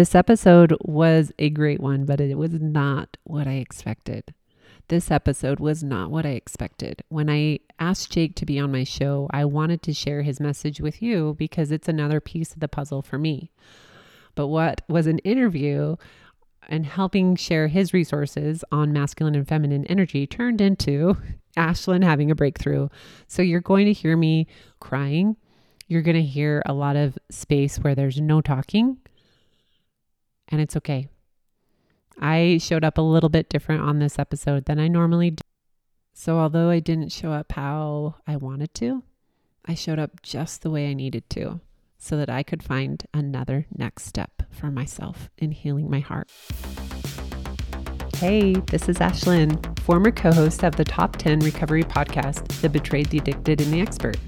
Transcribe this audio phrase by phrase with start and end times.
[0.00, 4.32] This episode was a great one, but it was not what I expected.
[4.88, 7.04] This episode was not what I expected.
[7.10, 10.80] When I asked Jake to be on my show, I wanted to share his message
[10.80, 13.50] with you because it's another piece of the puzzle for me.
[14.34, 15.96] But what was an interview
[16.66, 21.18] and helping share his resources on masculine and feminine energy turned into
[21.58, 22.88] Ashlynn having a breakthrough.
[23.26, 24.46] So you're going to hear me
[24.80, 25.36] crying.
[25.88, 28.96] You're going to hear a lot of space where there's no talking,
[30.50, 31.08] and it's okay.
[32.18, 35.42] I showed up a little bit different on this episode than I normally do.
[36.12, 39.02] So, although I didn't show up how I wanted to,
[39.64, 41.60] I showed up just the way I needed to
[41.98, 46.30] so that I could find another next step for myself in healing my heart.
[48.16, 53.06] Hey, this is Ashlynn, former co host of the Top 10 Recovery podcast, The Betrayed,
[53.06, 54.18] the Addicted, and the Expert.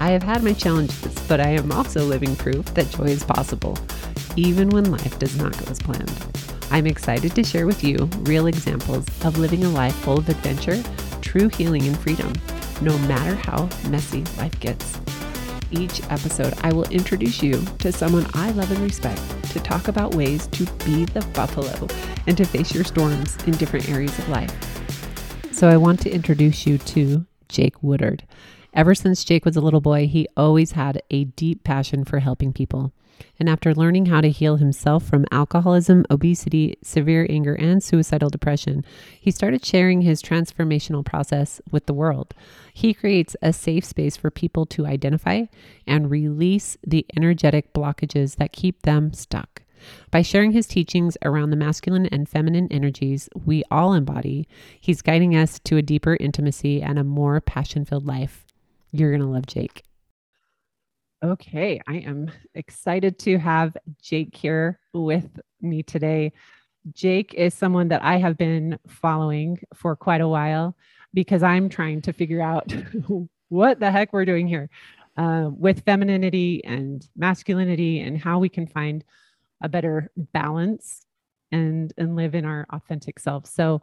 [0.00, 3.78] I have had my challenges, but I am also living proof that joy is possible,
[4.36, 6.12] even when life does not go as planned.
[6.70, 10.82] I'm excited to share with you real examples of living a life full of adventure,
[11.20, 12.32] true healing, and freedom,
[12.80, 14.98] no matter how messy life gets.
[15.70, 19.20] Each episode, I will introduce you to someone I love and respect
[19.52, 21.88] to talk about ways to be the buffalo
[22.26, 24.54] and to face your storms in different areas of life.
[25.52, 28.24] So, I want to introduce you to Jake Woodard.
[28.74, 32.54] Ever since Jake was a little boy, he always had a deep passion for helping
[32.54, 32.92] people.
[33.38, 38.84] And after learning how to heal himself from alcoholism, obesity, severe anger, and suicidal depression,
[39.20, 42.34] he started sharing his transformational process with the world.
[42.72, 45.44] He creates a safe space for people to identify
[45.86, 49.62] and release the energetic blockages that keep them stuck.
[50.10, 54.46] By sharing his teachings around the masculine and feminine energies we all embody,
[54.80, 58.44] he's guiding us to a deeper intimacy and a more passion filled life.
[58.92, 59.82] You're going to love Jake.
[61.22, 65.28] Okay, I am excited to have Jake here with
[65.60, 66.32] me today.
[66.92, 70.76] Jake is someone that I have been following for quite a while
[71.14, 72.74] because I'm trying to figure out
[73.50, 74.68] what the heck we're doing here
[75.16, 79.04] uh, with femininity and masculinity and how we can find
[79.62, 81.06] a better balance
[81.52, 83.50] and and live in our authentic selves.
[83.50, 83.82] So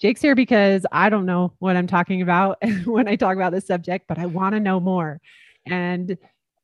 [0.00, 3.66] Jake's here because I don't know what I'm talking about when I talk about this
[3.66, 5.20] subject, but I want to know more.
[5.66, 6.16] And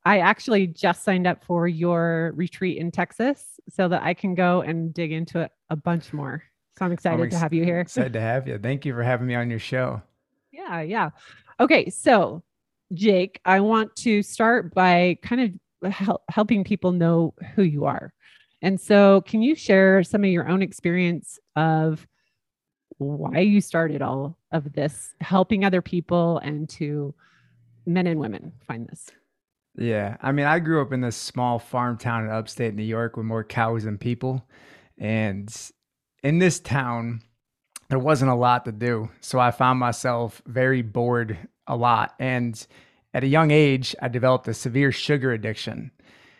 [0.05, 4.61] I actually just signed up for your retreat in Texas so that I can go
[4.61, 6.43] and dig into it a bunch more.
[6.77, 7.79] So I'm excited I'm ex- to have you here.
[7.79, 8.59] Excited to have you.
[8.59, 10.03] Thank you for having me on your show.
[10.51, 11.09] Yeah, yeah.
[11.59, 12.43] Okay, so
[12.93, 18.13] Jake, I want to start by kind of hel- helping people know who you are.
[18.61, 22.05] And so, can you share some of your own experience of
[22.97, 27.13] why you started all of this, helping other people and to
[27.85, 29.09] men and women find this?
[29.77, 30.17] Yeah.
[30.21, 33.25] I mean, I grew up in this small farm town in upstate New York with
[33.25, 34.47] more cows than people.
[34.97, 35.53] And
[36.23, 37.21] in this town,
[37.89, 39.09] there wasn't a lot to do.
[39.19, 41.37] So I found myself very bored
[41.67, 42.15] a lot.
[42.19, 42.65] And
[43.13, 45.91] at a young age, I developed a severe sugar addiction.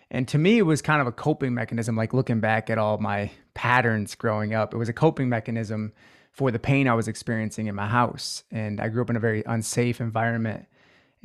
[0.09, 2.97] And to me, it was kind of a coping mechanism, like looking back at all
[2.99, 4.73] my patterns growing up.
[4.73, 5.93] It was a coping mechanism
[6.31, 8.43] for the pain I was experiencing in my house.
[8.51, 10.67] And I grew up in a very unsafe environment.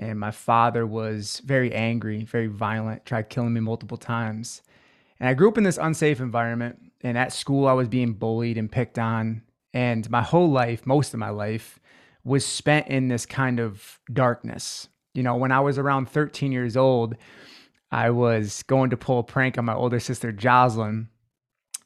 [0.00, 4.62] And my father was very angry, very violent, tried killing me multiple times.
[5.20, 6.78] And I grew up in this unsafe environment.
[7.02, 9.42] And at school, I was being bullied and picked on.
[9.74, 11.78] And my whole life, most of my life,
[12.24, 14.88] was spent in this kind of darkness.
[15.12, 17.14] You know, when I was around 13 years old,
[17.92, 21.10] I was going to pull a prank on my older sister, Jocelyn,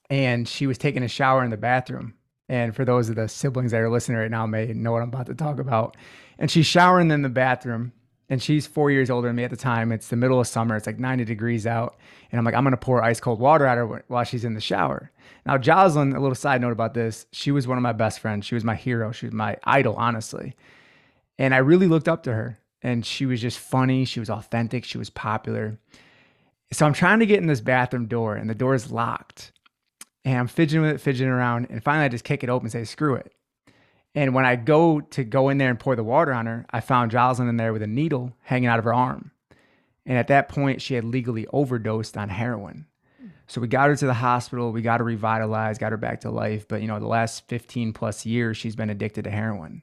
[0.08, 2.14] and she was taking a shower in the bathroom.
[2.48, 5.08] And for those of the siblings that are listening right now may know what I'm
[5.08, 5.96] about to talk about.
[6.38, 7.92] And she's showering in the bathroom
[8.28, 9.92] and she's four years older than me at the time.
[9.92, 10.76] It's the middle of summer.
[10.76, 11.96] It's like 90 degrees out.
[12.32, 14.54] And I'm like, I'm going to pour ice cold water at her while she's in
[14.54, 15.10] the shower.
[15.46, 18.46] Now, Jocelyn, a little side note about this, she was one of my best friends.
[18.46, 19.12] She was my hero.
[19.12, 20.54] She was my idol, honestly.
[21.38, 22.58] And I really looked up to her.
[22.80, 24.04] And she was just funny.
[24.04, 24.84] She was authentic.
[24.84, 25.78] She was popular.
[26.72, 29.52] So I'm trying to get in this bathroom door, and the door is locked.
[30.24, 31.68] And I'm fidgeting with it, fidgeting around.
[31.70, 33.32] And finally, I just kick it open and say, screw it.
[34.14, 36.80] And when I go to go in there and pour the water on her, I
[36.80, 39.32] found Jocelyn in there with a needle hanging out of her arm.
[40.06, 42.86] And at that point, she had legally overdosed on heroin.
[43.46, 44.72] So we got her to the hospital.
[44.72, 46.66] We got her revitalized, got her back to life.
[46.68, 49.82] But, you know, the last 15 plus years, she's been addicted to heroin.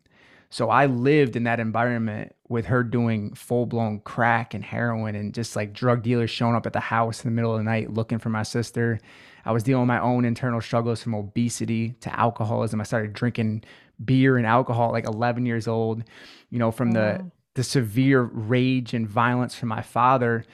[0.50, 5.34] So I lived in that environment with her doing full blown crack and heroin and
[5.34, 7.94] just like drug dealers showing up at the house in the middle of the night
[7.94, 9.00] looking for my sister.
[9.46, 12.82] I was dealing with my own internal struggles from obesity to alcoholism.
[12.82, 13.64] I started drinking
[14.06, 16.04] beer and alcohol at like 11 years old,
[16.50, 20.46] you know, from the the severe rage and violence from my father.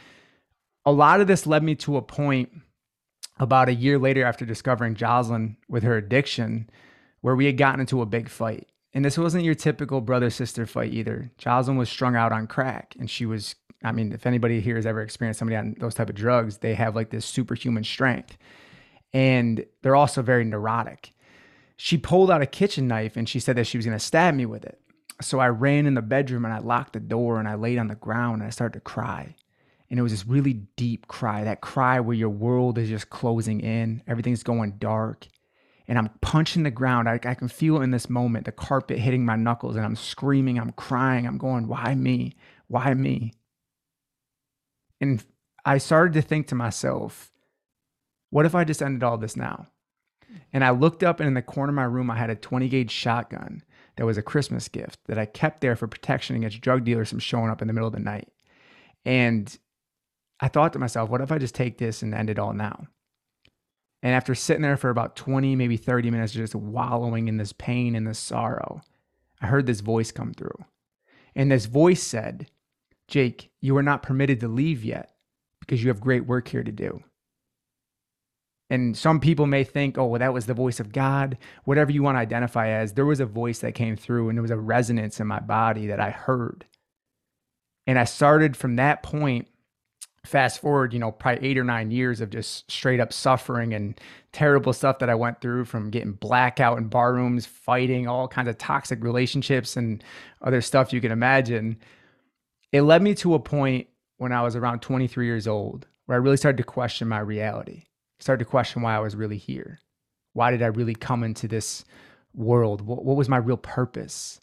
[0.86, 2.50] A lot of this led me to a point
[3.40, 6.70] about a year later after discovering Jocelyn with her addiction,
[7.22, 8.68] where we had gotten into a big fight.
[8.94, 11.32] And this wasn't your typical brother sister fight either.
[11.38, 14.86] Jocelyn was strung out on crack and she was I mean, if anybody here has
[14.86, 18.38] ever experienced somebody on those type of drugs, they have like this superhuman strength.
[19.14, 21.14] And they're also very neurotic.
[21.78, 24.34] She pulled out a kitchen knife and she said that she was going to stab
[24.34, 24.82] me with it.
[25.22, 27.88] So I ran in the bedroom and I locked the door and I laid on
[27.88, 29.36] the ground and I started to cry.
[29.90, 33.62] And it was this really deep cry, that cry where your world is just closing
[33.62, 35.28] in, everything's going dark.
[35.88, 37.08] And I'm punching the ground.
[37.08, 40.60] I, I can feel in this moment the carpet hitting my knuckles, and I'm screaming,
[40.60, 42.36] I'm crying, I'm going, Why me?
[42.68, 43.32] Why me?
[45.00, 45.24] And
[45.64, 47.32] I started to think to myself,
[48.30, 49.68] What if I just ended all this now?
[50.54, 52.70] And I looked up, and in the corner of my room, I had a 20
[52.70, 53.64] gauge shotgun
[53.96, 57.20] that was a Christmas gift that I kept there for protection against drug dealers from
[57.20, 58.30] showing up in the middle of the night.
[59.06, 59.58] And
[60.40, 62.88] I thought to myself, what if I just take this and end it all now?
[64.04, 67.96] And after sitting there for about 20, maybe 30 minutes, just wallowing in this pain
[67.96, 68.82] and this sorrow,
[69.42, 70.66] I heard this voice come through.
[71.36, 72.50] And this voice said,
[73.08, 75.14] Jake, you are not permitted to leave yet
[75.60, 77.04] because you have great work here to do.
[78.70, 82.04] And some people may think, oh, well, that was the voice of God, whatever you
[82.04, 82.94] want to identify as.
[82.94, 85.88] There was a voice that came through and there was a resonance in my body
[85.88, 86.66] that I heard.
[87.86, 89.48] And I started from that point
[90.26, 94.00] fast forward, you know, probably eight or nine years of just straight up suffering and
[94.34, 98.50] terrible stuff that I went through from getting blackout in bar rooms, fighting, all kinds
[98.50, 100.04] of toxic relationships and
[100.42, 101.78] other stuff you can imagine.
[102.74, 103.88] It led me to a point
[104.18, 107.84] when I was around 23 years old where I really started to question my reality.
[108.20, 109.80] Started to question why I was really here.
[110.34, 111.86] Why did I really come into this
[112.34, 112.82] world?
[112.82, 114.40] What, what was my real purpose?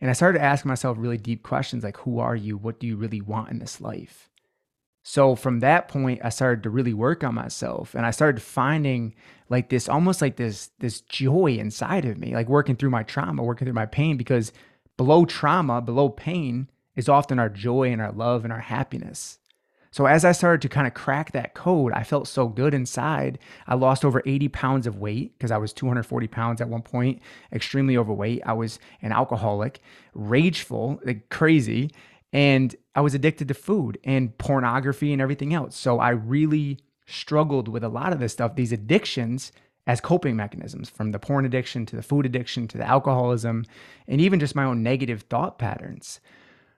[0.00, 2.56] And I started to ask myself really deep questions like, who are you?
[2.56, 4.28] What do you really want in this life?
[5.02, 9.14] So from that point, I started to really work on myself and I started finding
[9.48, 13.42] like this almost like this this joy inside of me, like working through my trauma,
[13.42, 14.52] working through my pain because
[14.98, 19.38] below trauma, below pain is often our joy and our love and our happiness.
[19.90, 23.38] So as I started to kind of crack that code, I felt so good inside.
[23.66, 27.20] I lost over 80 pounds of weight because I was 240 pounds at one point,
[27.52, 28.42] extremely overweight.
[28.44, 29.80] I was an alcoholic,
[30.14, 31.90] rageful, like crazy
[32.32, 35.76] and I was addicted to food and pornography and everything else.
[35.76, 39.52] So I really struggled with a lot of this stuff, these addictions
[39.86, 43.64] as coping mechanisms from the porn addiction to the food addiction to the alcoholism
[44.06, 46.20] and even just my own negative thought patterns.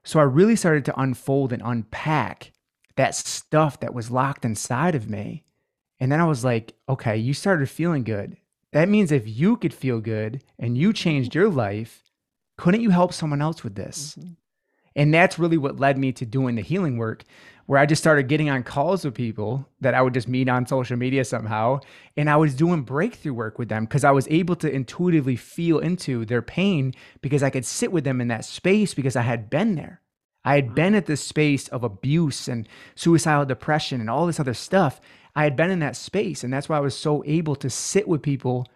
[0.04, 2.52] So I really started to unfold and unpack
[3.00, 5.42] that stuff that was locked inside of me.
[5.98, 8.36] And then I was like, okay, you started feeling good.
[8.72, 12.02] That means if you could feel good and you changed your life,
[12.58, 14.16] couldn't you help someone else with this?
[14.18, 14.32] Mm-hmm.
[14.96, 17.24] And that's really what led me to doing the healing work,
[17.64, 20.66] where I just started getting on calls with people that I would just meet on
[20.66, 21.80] social media somehow.
[22.18, 25.78] And I was doing breakthrough work with them because I was able to intuitively feel
[25.78, 26.92] into their pain
[27.22, 30.02] because I could sit with them in that space because I had been there.
[30.44, 30.96] I had been mm.
[30.96, 35.00] at this space of abuse and suicidal depression and all this other stuff.
[35.34, 36.42] I had been in that space.
[36.42, 38.66] And that's why I was so able to sit with people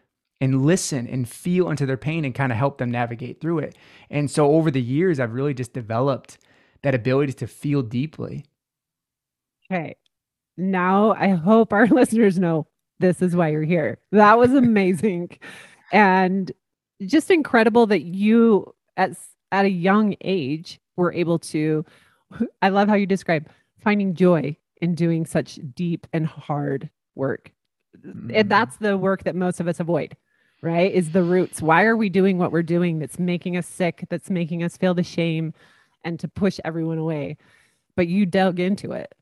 [0.40, 3.76] and listen and feel into their pain and kind of help them navigate through it.
[4.10, 6.38] And so over the years, I've really just developed
[6.82, 8.44] that ability to feel deeply.
[9.70, 9.96] Okay.
[10.56, 12.66] Now I hope our listeners know
[13.00, 13.98] this is why you're here.
[14.12, 15.38] That was amazing.
[15.92, 16.52] and
[17.04, 19.16] just incredible that you at
[19.54, 21.84] at a young age were able to
[22.62, 23.48] I love how you describe
[23.82, 27.52] finding joy in doing such deep and hard work.
[28.04, 28.30] Mm-hmm.
[28.34, 30.16] And that's the work that most of us avoid
[30.64, 30.92] right?
[30.92, 31.60] Is the roots.
[31.60, 34.94] Why are we doing what we're doing that's making us sick, that's making us feel
[34.94, 35.52] the shame
[36.04, 37.36] and to push everyone away?
[37.96, 39.14] But you dug into it.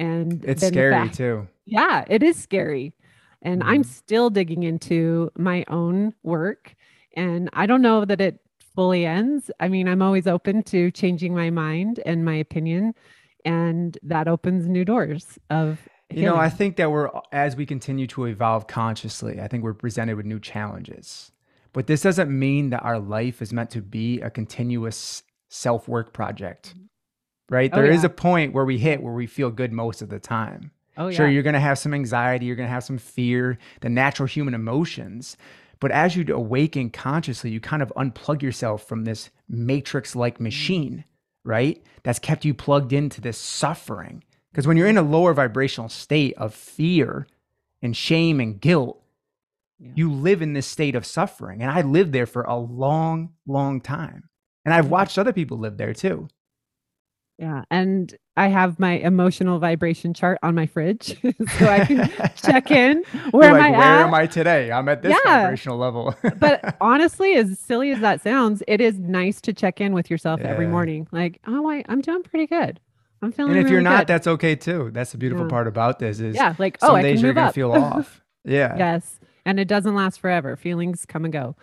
[0.00, 1.46] And it's scary fact, too.
[1.64, 2.92] Yeah, it is scary.
[3.40, 3.70] And mm-hmm.
[3.70, 6.74] I'm still digging into my own work.
[7.14, 8.40] And I don't know that it
[8.80, 9.50] fully ends.
[9.60, 12.94] I mean, I'm always open to changing my mind and my opinion.
[13.44, 18.06] And that opens new doors of you know, I think that we're as we continue
[18.06, 21.30] to evolve consciously, I think we're presented with new challenges.
[21.74, 26.70] But this doesn't mean that our life is meant to be a continuous self-work project.
[26.70, 27.54] Mm-hmm.
[27.54, 27.70] Right?
[27.74, 27.98] Oh, there yeah.
[27.98, 30.70] is a point where we hit where we feel good most of the time.
[30.96, 31.16] Oh, yeah.
[31.18, 34.26] Sure, you're going to have some anxiety, you're going to have some fear, the natural
[34.26, 35.36] human emotions.
[35.80, 40.42] But as you awaken consciously, you kind of unplug yourself from this matrix like mm.
[40.42, 41.04] machine,
[41.44, 41.82] right?
[42.02, 44.22] That's kept you plugged into this suffering
[44.52, 47.26] because when you're in a lower vibrational state of fear
[47.82, 49.02] and shame and guilt,
[49.78, 49.92] yeah.
[49.94, 51.62] you live in this state of suffering.
[51.62, 54.28] And I lived there for a long, long time.
[54.64, 56.28] And I've watched other people live there too.
[57.40, 57.64] Yeah.
[57.70, 61.18] And I have my emotional vibration chart on my fridge
[61.58, 63.02] so I can check in.
[63.30, 64.06] Where You're am I where at?
[64.06, 64.70] am I today?
[64.70, 65.42] I'm at this Yeah.
[65.44, 66.14] vibrational level.
[66.38, 70.40] but honestly, as silly as that sounds, it is nice to check in with yourself
[70.42, 71.08] every morning.
[71.12, 72.78] Like, oh, I, I'm doing pretty good.
[73.22, 74.06] I'm feeling and if you're not, good.
[74.08, 74.90] that's okay too.
[74.92, 75.50] That's the beautiful Yeah.
[75.50, 77.54] part about this is yeah, like, oh, some oh, I days you're gonna up.
[77.54, 78.22] feel off.
[78.44, 78.76] Yeah.
[78.76, 79.18] Yes.
[79.46, 80.56] And it doesn't last forever.
[80.56, 81.56] Feelings come and go.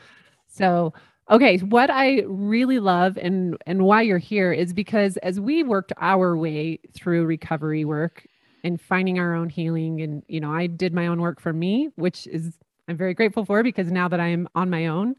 [0.47, 0.93] So,
[1.29, 5.93] okay, what I really love and and why you're here is because as we worked
[5.97, 8.25] our way through recovery work
[8.63, 11.89] and finding our own healing and you know, I did my own work for me,
[11.95, 12.57] which is
[12.87, 15.15] I'm very grateful for because now that I'm on my own,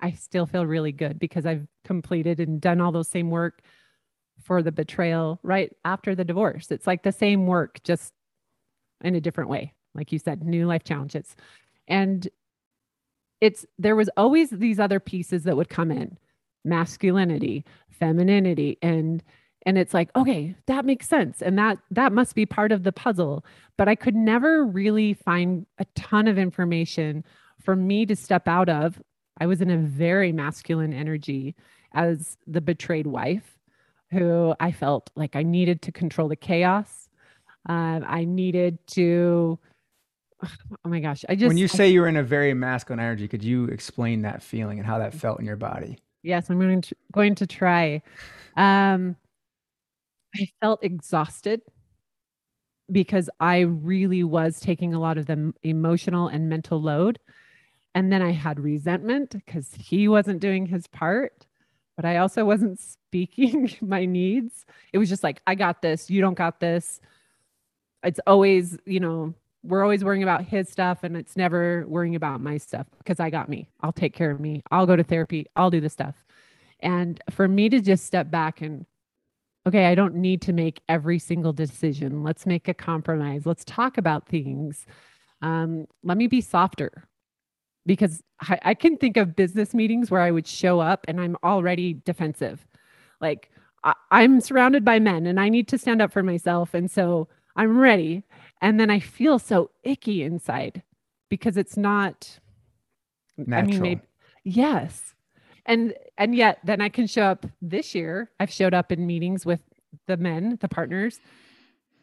[0.00, 3.62] I still feel really good because I've completed and done all those same work
[4.42, 6.70] for the betrayal right after the divorce.
[6.70, 8.14] It's like the same work just
[9.02, 9.74] in a different way.
[9.94, 11.34] Like you said, new life challenges
[11.88, 12.28] and
[13.40, 16.18] it's there was always these other pieces that would come in
[16.64, 19.22] masculinity femininity and
[19.66, 21.42] and it's like okay that makes sense.
[21.42, 23.44] And that that must be part of the puzzle.
[23.76, 27.24] But i could never really find a ton of information
[27.62, 29.00] for me to step out of.
[29.38, 31.54] I was in a very masculine energy
[31.92, 33.58] as the betrayed wife
[34.10, 37.08] who i felt like i needed to control the chaos.
[37.68, 39.58] Uh, i needed to
[40.84, 43.28] oh my gosh i just when you I say you're in a very masculine energy,
[43.28, 45.98] could you explain that feeling and how that felt in your body?
[46.22, 48.02] Yes, I'm going to going to try.
[48.56, 49.16] Um,
[50.34, 51.62] I felt exhausted
[52.90, 57.18] because I really was taking a lot of the emotional and mental load.
[57.94, 61.46] And then I had resentment because he wasn't doing his part,
[61.96, 64.64] but I also wasn't speaking my needs.
[64.92, 67.00] It was just like, I got this, you don't got this.
[68.02, 72.40] It's always, you know, we're always worrying about his stuff and it's never worrying about
[72.40, 73.68] my stuff because I got me.
[73.80, 74.62] I'll take care of me.
[74.70, 75.46] I'll go to therapy.
[75.56, 76.14] I'll do the stuff.
[76.80, 78.86] And for me to just step back and,
[79.66, 82.22] okay, I don't need to make every single decision.
[82.22, 83.44] Let's make a compromise.
[83.44, 84.86] Let's talk about things.
[85.42, 87.06] Um, let me be softer
[87.84, 91.36] because I, I can think of business meetings where I would show up and I'm
[91.44, 92.66] already defensive.
[93.20, 93.50] Like
[93.84, 96.72] I, I'm surrounded by men and I need to stand up for myself.
[96.72, 98.24] And so I'm ready.
[98.60, 100.82] And then I feel so icky inside
[101.28, 102.38] because it's not,
[103.38, 103.70] I Natural.
[103.72, 104.00] mean, maybe,
[104.44, 105.14] yes.
[105.66, 108.30] And, and yet then I can show up this year.
[108.38, 109.60] I've showed up in meetings with
[110.06, 111.20] the men, the partners,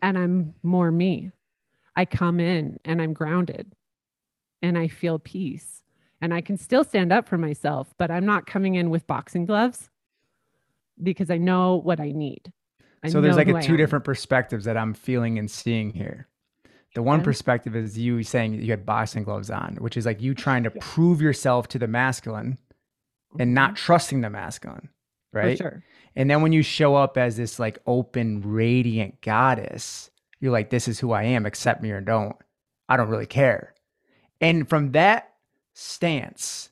[0.01, 1.31] and I'm more me.
[1.95, 3.73] I come in and I'm grounded
[4.61, 5.83] and I feel peace
[6.21, 9.45] and I can still stand up for myself, but I'm not coming in with boxing
[9.45, 9.89] gloves
[11.01, 12.51] because I know what I need.
[13.03, 13.77] I so there's like a I two am.
[13.77, 16.27] different perspectives that I'm feeling and seeing here.
[16.97, 17.25] The one Okay.
[17.25, 20.71] perspective is you saying you had boxing gloves on, which is like you trying to
[20.73, 20.81] Yeah.
[20.81, 22.57] prove yourself to the masculine
[23.37, 23.85] and not mm-hmm.
[23.85, 24.89] trusting the masculine,
[25.31, 25.57] For right?
[25.59, 25.83] sure.
[26.15, 30.87] And then when you show up as this like open, radiant goddess, you're like, this
[30.87, 32.35] is who I am, accept me or don't.
[32.89, 33.75] I don't really care.
[34.41, 35.35] And from that
[35.73, 36.71] stance,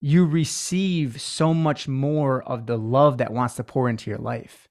[0.00, 4.66] you receive so much more of the love that wants to pour into your life.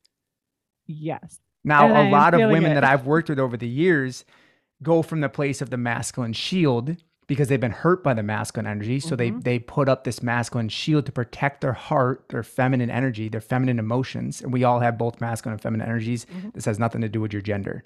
[0.87, 1.39] Yes.
[1.63, 2.73] Now, And I a am lot of women it.
[2.73, 4.25] that I've worked with over the years
[4.81, 8.65] go from the place of the masculine shield because they've been hurt by the masculine
[8.65, 8.99] energy.
[8.99, 9.43] So they Mhm.
[9.43, 13.77] they put up this masculine shield to protect their heart, their feminine energy, their feminine
[13.77, 14.41] emotions.
[14.41, 16.25] And we all have both masculine and feminine energies.
[16.25, 16.53] Mhm.
[16.53, 17.83] This has nothing to do with your gender.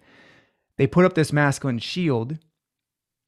[0.78, 2.38] They put up this masculine shield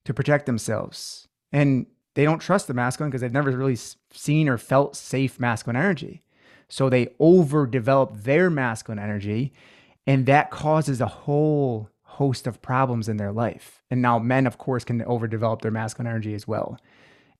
[0.05, 1.27] to protect themselves.
[1.51, 3.77] And they don't trust the masculine because they've never really
[4.11, 6.23] seen or felt safe masculine energy.
[6.69, 9.53] So they overdevelop their masculine energy,
[10.07, 13.83] and that causes a whole host of problems in their life.
[13.91, 16.79] And now men, of course, can overdevelop their masculine energy as well.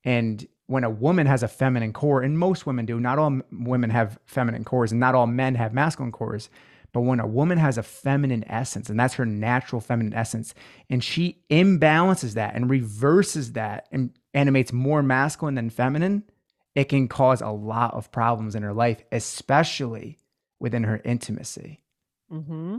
[0.04, 3.90] And when a woman has a feminine core, and most women do, not all women
[3.90, 6.50] have feminine cores, and not all men have masculine cores.
[6.92, 10.54] But when a woman has a feminine essence, and that's her natural feminine essence,
[10.90, 16.24] and she imbalances that and reverses that and animates more masculine than feminine,
[16.74, 20.20] it can cause a lot of problems in her life, especially
[20.60, 21.82] within her intimacy.
[22.32, 22.78] Mm-hmm.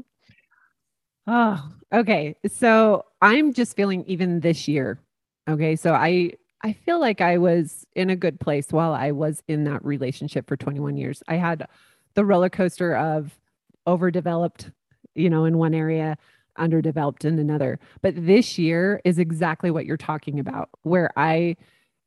[1.26, 2.36] Oh, okay.
[2.48, 5.00] So I'm just feeling even this year.
[5.48, 5.76] Okay.
[5.76, 9.64] So I I feel like I was in a good place while I was in
[9.64, 11.22] that relationship for 21 years.
[11.28, 11.66] I had
[12.14, 13.38] the roller coaster of
[13.86, 14.70] overdeveloped,
[15.14, 16.16] you know, in one area,
[16.56, 17.78] underdeveloped in another.
[18.02, 21.56] But this year is exactly what you're talking about, where I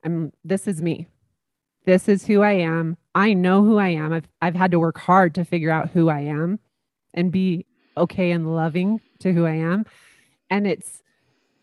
[0.03, 1.07] am this is me.
[1.85, 2.97] This is who I am.
[3.15, 4.13] I know who I am.
[4.13, 6.59] I've I've had to work hard to figure out who I am
[7.13, 7.65] and be
[7.99, 9.85] okay and loving to who I am.
[10.49, 11.03] And it's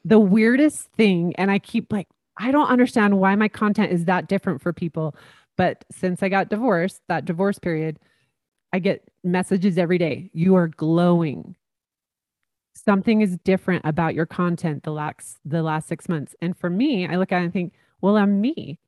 [0.05, 1.35] the weirdest thing.
[1.37, 5.17] And I keep like, I don't understand why my content is that different for people.
[5.57, 7.99] But since I got divorced, that divorce period,
[8.73, 10.31] I get messages every day.
[10.35, 11.57] You are glowing.
[12.75, 16.35] Something is different about your content the last the last six months.
[16.43, 18.79] And for me, I look at it and think, well, I'm me.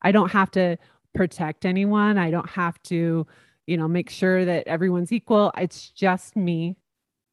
[0.00, 0.78] I don't have to
[1.14, 2.18] protect anyone.
[2.18, 3.26] I don't have to,
[3.66, 5.52] you know, make sure that everyone's equal.
[5.58, 6.76] It's just me.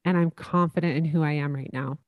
[0.04, 1.98] And I'm confident in who I am right now.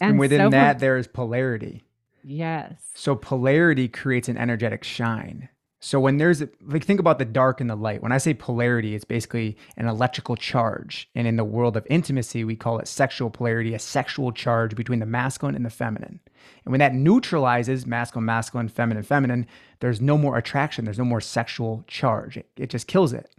[0.00, 1.84] And, and within so that, there is polarity.
[2.22, 2.82] Yes.
[2.94, 5.48] So polarity creates an energetic shine.
[5.82, 8.02] So when there's like think about the dark and the light.
[8.02, 11.08] When I say polarity, it's basically an electrical charge.
[11.14, 15.00] And in the world of intimacy, we call it sexual polarity, a sexual charge between
[15.00, 16.20] the masculine and the feminine.
[16.64, 19.46] And when that neutralizes masculine, masculine, feminine, feminine,
[19.80, 22.36] there's no more attraction, there's no more sexual charge.
[22.36, 23.34] It, it just kills it.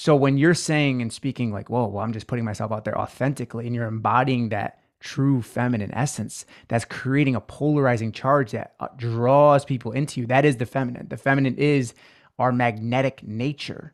[0.00, 2.96] So when you're saying and speaking like, whoa, well, I'm just putting myself out there
[2.96, 8.86] authentically and you're embodying that true feminine essence that's creating a polarizing charge that uh,
[8.96, 10.26] draws people into you.
[10.28, 11.08] That is the feminine.
[11.08, 11.94] The feminine is
[12.38, 13.92] our magnetic nature.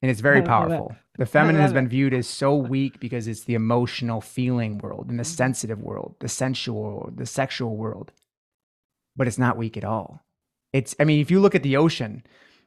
[0.00, 0.92] And it's very powerful.
[0.92, 1.18] It.
[1.18, 5.18] The feminine has been viewed as so weak because it's the emotional feeling world and
[5.18, 5.36] the mm-hmm.
[5.36, 8.12] sensitive world, the sensual world, the sexual world.
[9.14, 10.24] But it's not weak at all.
[10.72, 12.22] It's, I mean, if you look at the ocean,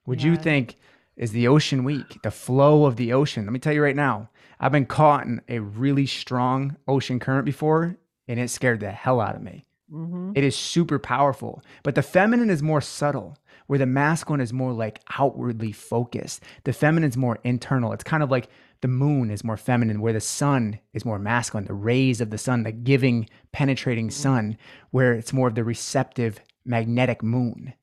[0.05, 0.29] would yeah.
[0.29, 0.75] you think,
[1.15, 2.21] is the ocean weak?
[2.23, 3.45] The flow of the ocean.
[3.45, 4.29] Let me tell you right now,
[4.59, 9.19] I've been caught in a really strong ocean current before, and it scared the hell
[9.19, 9.65] out of me.
[9.91, 10.31] Mm-hmm.
[10.35, 14.73] It is super powerful, but the feminine is more subtle, where the masculine is more
[14.73, 16.41] like outwardly focused.
[16.63, 17.93] The feminine is more internal.
[17.93, 18.49] It's kind of like
[18.81, 22.37] the moon is more feminine, where the sun is more masculine, the rays of the
[22.37, 24.21] sun, the giving, penetrating mm-hmm.
[24.21, 24.57] sun,
[24.91, 27.73] where it's more of the receptive, magnetic moon.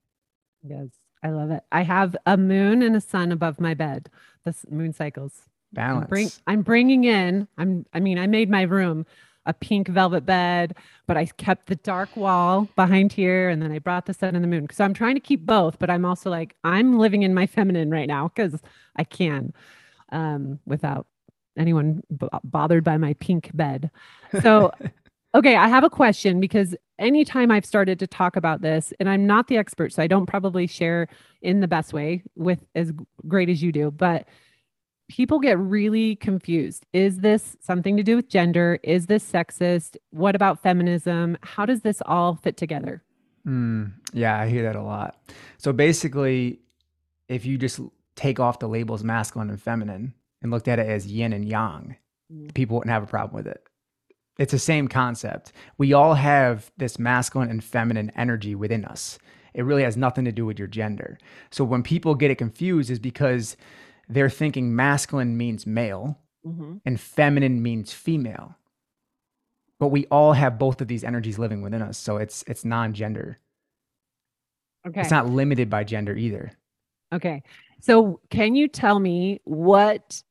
[0.63, 0.89] Yes,
[1.23, 1.63] I love it.
[1.71, 4.09] I have a moon and a sun above my bed,
[4.45, 5.43] the moon cycles.
[5.73, 6.05] Balance.
[6.05, 7.47] I'm, bring, I'm bringing in.
[7.59, 7.87] I'm.
[7.93, 9.07] I mean, I made my room
[9.47, 10.75] a pink velvet bed,
[11.07, 14.43] but I kept the dark wall behind here, and then I brought the sun and
[14.43, 14.67] the moon.
[14.73, 17.91] So I'm trying to keep both, but I'm also like I'm living in my feminine
[17.91, 18.61] right now because
[18.97, 19.53] I can,
[20.11, 21.07] um, without
[21.57, 23.91] anyone b- bothered by my pink bed.
[24.43, 24.73] So.
[25.35, 29.27] Okay, I have a question because anytime I've started to talk about this, and I'm
[29.27, 31.09] not the expert, so I don't probably share
[31.41, 32.93] in the best way with as
[33.29, 34.27] great as you do, but
[35.09, 36.85] people get really confused.
[36.93, 38.81] Is this something to do with gender?
[38.83, 39.97] Is this sexist?
[40.11, 41.39] What about feminism?
[41.43, 43.03] How does this all fit together?
[43.47, 45.17] Mm, yeah, I hear that a lot.
[45.59, 46.61] So basically,
[47.29, 47.81] if you just
[48.17, 50.13] take off the labels masculine and feminine
[50.43, 51.97] and looked at it as yin and yang,
[52.33, 52.53] mm.
[52.55, 53.65] people wouldn't have a problem with it.
[54.41, 55.53] It's the same concept.
[55.77, 59.19] We all have this masculine and feminine energy within us.
[59.53, 61.19] It really has nothing to do with your gender.
[61.51, 63.59] So when people get it confused, is because
[64.09, 66.77] they're thinking masculine means male mm-hmm.
[66.87, 68.57] and feminine means female.
[69.79, 71.99] But we all have both of these energies living within us.
[71.99, 73.39] So it's it's non-gender.
[74.89, 75.03] Okay.
[75.03, 76.53] It's not limited by gender either.
[77.13, 77.43] Okay.
[77.81, 80.23] So can you tell me what,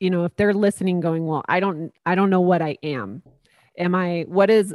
[0.00, 3.22] you know, if they're listening going, well, I don't I don't know what I am.
[3.78, 4.74] Am I what is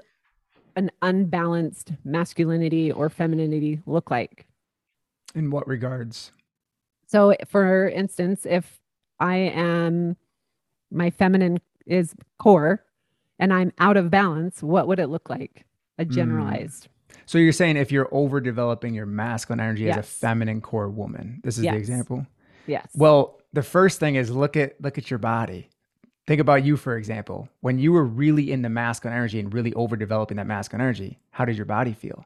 [0.75, 4.45] an unbalanced masculinity or femininity look like?
[5.35, 6.31] In what regards?
[7.07, 8.79] So, for instance, if
[9.19, 10.15] I am
[10.91, 12.83] my feminine is core
[13.37, 15.65] and I'm out of balance, what would it look like?
[15.97, 16.11] A hmm.
[16.11, 16.85] generalized.
[16.85, 16.89] Mm.
[17.25, 19.97] So you're saying if you're overdeveloping your masculine energy yes.
[19.97, 21.73] as a feminine core woman, this is yes.
[21.73, 22.25] the example.
[22.67, 22.87] Yes.
[22.95, 25.69] Well, the first thing is look at look at your body.
[26.29, 27.49] Think about you, for example.
[27.61, 31.43] When you were really in the masculine energy and really overdeveloping that masculine energy, how
[31.43, 32.23] did your body feel?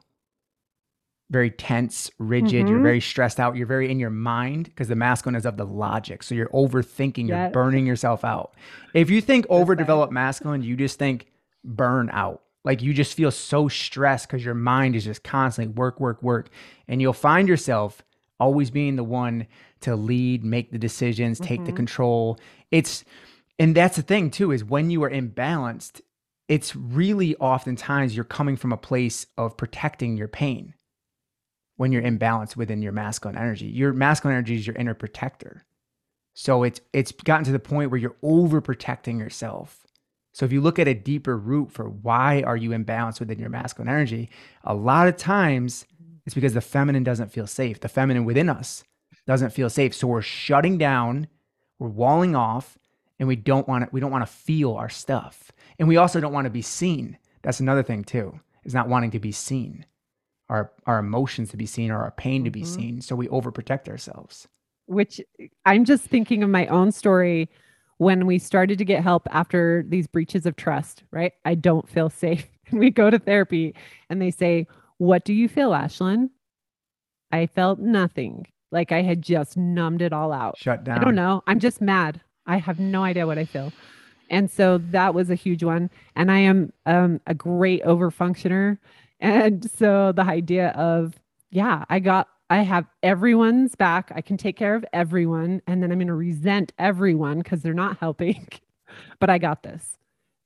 [1.30, 2.68] very tense, rigid, mm-hmm.
[2.68, 5.64] you're very stressed out, you're very in your mind because the masculine is of the
[5.64, 6.22] logic.
[6.22, 8.54] So you're overthinking, you're burning yourself out.
[8.92, 11.32] If you think overdeveloped masculine, you just think
[11.64, 12.42] burn out.
[12.62, 16.50] Like you just feel so stressed because your mind is just constantly work, work, work.
[16.88, 18.04] And you'll find yourself
[18.38, 19.46] always being the one
[19.80, 21.66] to lead, make the decisions, take mm-hmm.
[21.66, 22.38] the control.
[22.70, 23.04] It's,
[23.58, 26.00] and that's the thing too, is when you are imbalanced,
[26.48, 30.74] it's really oftentimes you're coming from a place of protecting your pain
[31.76, 33.66] when you're imbalanced within your masculine energy.
[33.66, 35.64] Your masculine energy is your inner protector.
[36.34, 39.86] So it's it's gotten to the point where you're overprotecting yourself.
[40.32, 43.50] So if you look at a deeper root for why are you imbalanced within your
[43.50, 44.30] masculine energy,
[44.64, 45.86] a lot of times
[46.26, 47.80] it's because the feminine doesn't feel safe.
[47.80, 48.82] The feminine within us
[49.26, 49.94] doesn't feel safe.
[49.94, 51.28] So we're shutting down,
[51.78, 52.78] we're walling off,
[53.18, 55.52] and we don't want to we don't want to feel our stuff.
[55.78, 57.18] And we also don't want to be seen.
[57.42, 59.86] That's another thing too, is not wanting to be seen
[60.48, 62.74] our our emotions to be seen or our pain to be mm-hmm.
[62.74, 64.46] seen so we overprotect ourselves
[64.86, 65.20] which
[65.64, 67.48] i'm just thinking of my own story
[67.98, 72.10] when we started to get help after these breaches of trust right i don't feel
[72.10, 73.74] safe and we go to therapy
[74.10, 74.66] and they say
[74.98, 76.28] what do you feel ashlynn
[77.32, 80.58] i felt nothing Like I had just numbed it all out.
[80.58, 80.98] Shut down.
[80.98, 81.44] I don't know.
[81.46, 82.20] I'm just mad.
[82.46, 83.72] I have no idea what I feel.
[84.30, 85.90] And so that was a huge one.
[86.16, 88.78] And I am um, a great overfunctioner.
[89.20, 91.14] And so the idea of,
[91.50, 94.12] yeah, I got, I have everyone's back.
[94.14, 95.62] I can take care of everyone.
[95.66, 98.48] And then I'm going to resent everyone because they're not helping.
[99.20, 99.98] but I got this.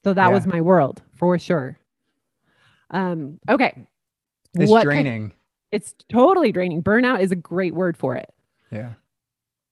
[0.05, 0.35] So that Yeah.
[0.35, 1.79] was my world for sure.
[2.91, 3.87] Um, okay.
[4.55, 5.33] It's What draining.
[5.73, 6.83] it's totally draining.
[6.83, 8.33] Burnout is a great word for it.
[8.71, 8.95] yeah.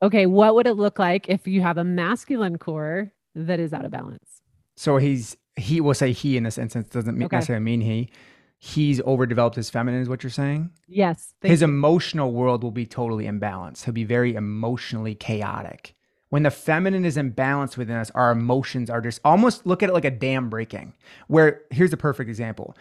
[0.03, 3.85] Okay, what would it look like if you have a masculine core that is out
[3.85, 4.43] of balance?
[4.77, 7.37] So he's he will say he in this instance doesn't mean, Okay.
[7.37, 8.11] necessarily mean he.
[8.59, 10.71] He's overdeveloped his feminine, is what you're saying.
[10.87, 11.33] Yes.
[11.43, 11.65] his you.
[11.67, 13.85] emotional world will be totally imbalanced.
[13.85, 15.95] He'll be very emotionally chaotic.
[16.29, 19.93] When the feminine is imbalanced within us, our emotions are just almost look at it
[19.93, 20.95] like a dam breaking.
[21.29, 22.77] Where here's a perfect example.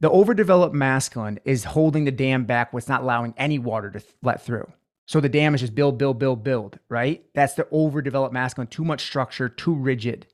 [0.00, 4.12] The overdeveloped masculine is holding the dam back, what's not allowing any water to th-
[4.22, 4.70] let through.
[5.06, 7.24] So the dam is just build, build, build, build, right?
[7.34, 10.26] That's the overdeveloped masculine, too much structure, too rigid.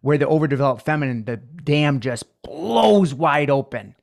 [0.00, 3.94] Where the overdeveloped feminine, the dam just blows wide open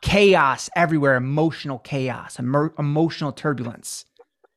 [0.00, 4.04] chaos everywhere, emotional chaos, emo- emotional turbulence.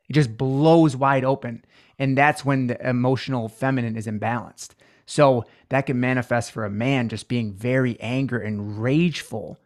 [0.09, 1.63] It just blows wide open.
[1.97, 4.69] And that's when the emotional feminine is imbalanced.
[5.05, 9.57] So that can manifest for a man just being very angry and rageful,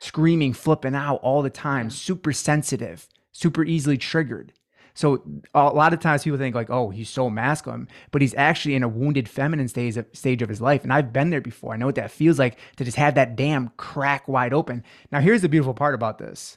[0.00, 4.52] screaming, flipping out all the time, super sensitive, super easily triggered.
[4.96, 5.22] So
[5.54, 8.82] a lot of times people think like, oh, he's so masculine, but he's actually in
[8.82, 10.82] a wounded feminine stage of, stage of his life.
[10.82, 11.74] And I've been there before.
[11.74, 14.82] I know what that feels like to just have that dam crack wide open.
[15.12, 16.56] Now, here's the beautiful part about this.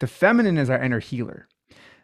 [0.00, 1.46] The feminine is our inner healer.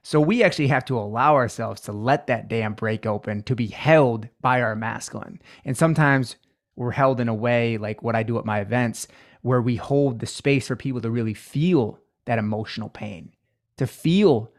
[0.02, 3.68] So we actually have to allow ourselves to let that dam break open to be
[3.68, 5.40] held by our masculine.
[5.64, 6.36] And sometimes
[6.76, 9.08] we're held in a way like what I do at my events
[9.40, 13.32] where we hold the space for people to really feel that emotional pain,
[13.78, 14.52] to feel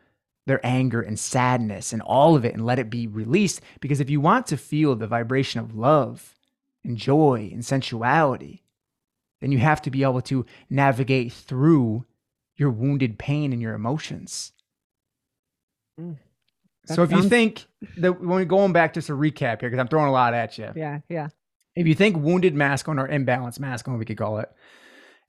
[0.48, 3.62] their anger and sadness and all of it and let it be released.
[3.80, 6.36] Because if you want to feel the vibration of love
[6.84, 8.64] and joy and sensuality,
[9.40, 12.06] then you have to be able to navigate through
[12.56, 14.52] your wounded pain and your emotions.
[16.00, 16.18] Mm.
[16.86, 17.66] So if you think
[17.98, 20.58] that when we're going back, just a recap here, because I'm throwing a lot at
[20.58, 20.72] you.
[20.76, 21.30] Yeah, yeah.
[21.76, 24.50] If you think wounded masculine or imbalanced masculine, we could call it.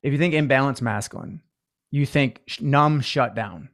[0.02, 1.42] If you think imbalanced masculine,
[1.90, 3.68] you think numb, shut down,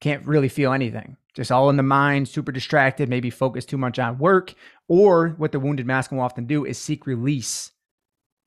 [0.00, 3.98] can't really feel anything, just all in the mind, super distracted, maybe focus too much
[3.98, 4.54] on work.
[4.88, 7.70] Or what the wounded masculine will often do is seek release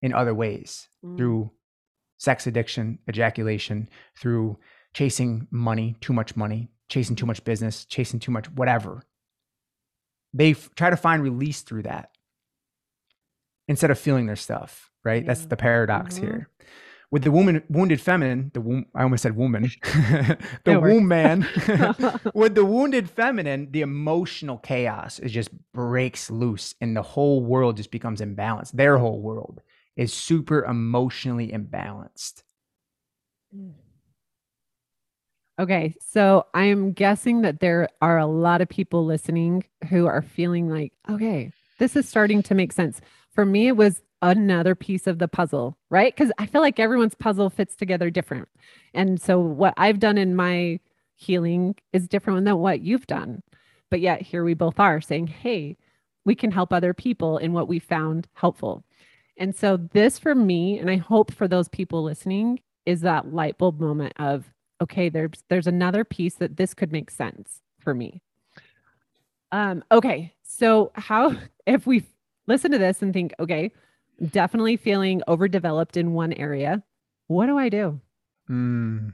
[0.02, 1.18] in other ways Mm.
[1.18, 1.52] through
[2.20, 4.58] sex addiction, ejaculation, through
[4.94, 9.04] chasing money, too much money, chasing too much business, chasing too much whatever.
[10.34, 12.12] They f- try to find release through that
[13.68, 15.26] instead of feeling their stuff, right?
[15.26, 16.22] That's the paradox Mhm.
[16.22, 16.50] here.
[17.10, 19.72] With the woman, wounded feminine, the womb, I almost said woman,
[20.66, 21.48] the womb man.
[22.34, 27.78] With the wounded feminine, the emotional chaos is just breaks loose and the whole world
[27.78, 28.74] just becomes imbalanced.
[28.74, 29.62] Their whole world
[29.96, 32.44] is super emotionally imbalanced.
[33.56, 33.74] Mm.
[35.60, 40.22] Okay, so I am guessing that there are a lot of people listening who are
[40.22, 43.02] feeling like, okay, this is starting to make sense.
[43.32, 46.16] For me, it was another piece of the puzzle, right?
[46.16, 48.48] Because I feel like everyone's puzzle fits together different.
[48.94, 50.80] And so what I've done in my
[51.16, 53.44] healing is different than what you've done.
[53.90, 55.78] But yet here we both are saying, hey,
[56.26, 58.84] we can help other people in what we found helpful.
[59.38, 63.58] And so this for me, and I hope for those people listening, is that light
[63.58, 64.46] bulb moment of,
[64.82, 68.22] okay, there's there's another piece that this could make sense for me.
[69.52, 72.04] Um, okay, so how if we
[72.48, 73.72] listen to this and think, okay,
[74.26, 76.84] definitely feeling overdeveloped in one area,
[77.28, 78.00] what do I do?
[78.50, 79.14] Mm.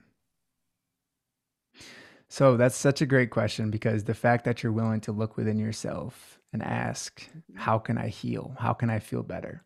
[2.29, 5.59] So that's such a great question because the fact that you're willing to look within
[5.59, 8.55] yourself and ask, how can I heal?
[8.59, 9.63] How can I feel better?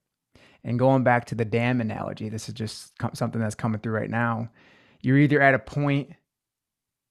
[0.63, 4.09] And going back to the dam analogy, this is just something that's coming through right
[4.09, 4.49] now.
[5.01, 6.11] You're either at a point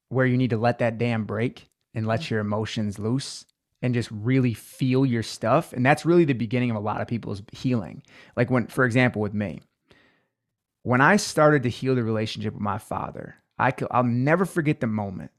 [0.09, 3.47] where you need to let that dam break and let your emotions loose
[3.83, 5.73] and just really feel your stuff.
[5.73, 8.03] And that's really the beginning of a lot of people's healing.
[8.37, 9.61] Like when, for example, with me,
[10.83, 14.81] when I started to heal the relationship with my father, I could, I'll never forget
[14.81, 15.31] the moment.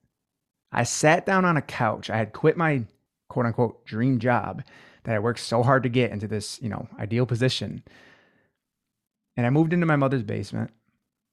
[0.71, 2.09] I sat down on a couch.
[2.09, 2.83] I had quit my
[3.29, 4.63] quote unquote dream job
[5.03, 7.83] that I worked so hard to get into this, you know, ideal position.
[9.35, 10.71] And I moved into my mother's basement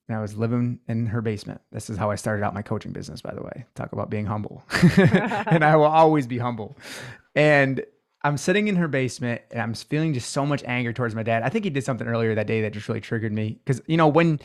[0.09, 1.61] and I was living in her basement.
[1.73, 3.65] This is how I started out my coaching business, by the way.
[3.75, 4.63] Talk about being humble.
[4.99, 6.77] and I will always be humble.
[7.35, 7.85] And
[8.23, 11.43] I'm sitting in her basement and I'm feeling just so much anger towards my dad.
[11.43, 13.59] I think he did something earlier that day that just really triggered me.
[13.65, 14.41] Because, you know, when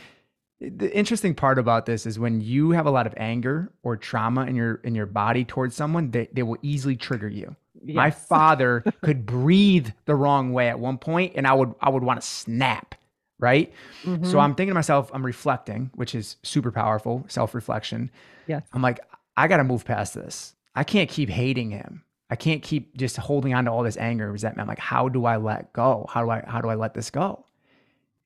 [0.61, 4.45] The interesting part about this is when you have a lot of anger or trauma
[4.45, 7.55] in your in your body towards someone, they, they will easily trigger you.
[7.81, 7.95] Yes.
[7.95, 12.03] My father could breathe the wrong way at one point and I would I would
[12.03, 12.95] want to snap,
[13.39, 13.71] right?
[14.03, 14.25] Mm-hmm.
[14.25, 18.11] So I'm thinking to myself, I'm reflecting, which is super powerful, self-reflection.
[18.47, 18.63] Yes.
[18.73, 18.99] I'm like,
[19.37, 20.53] I got to move past this.
[20.75, 22.03] I can't keep hating him.
[22.29, 24.61] I can't keep just holding on to all this anger and resentment.
[24.61, 26.05] I'm like, how do I let go?
[26.09, 27.45] How do I how do I let this go?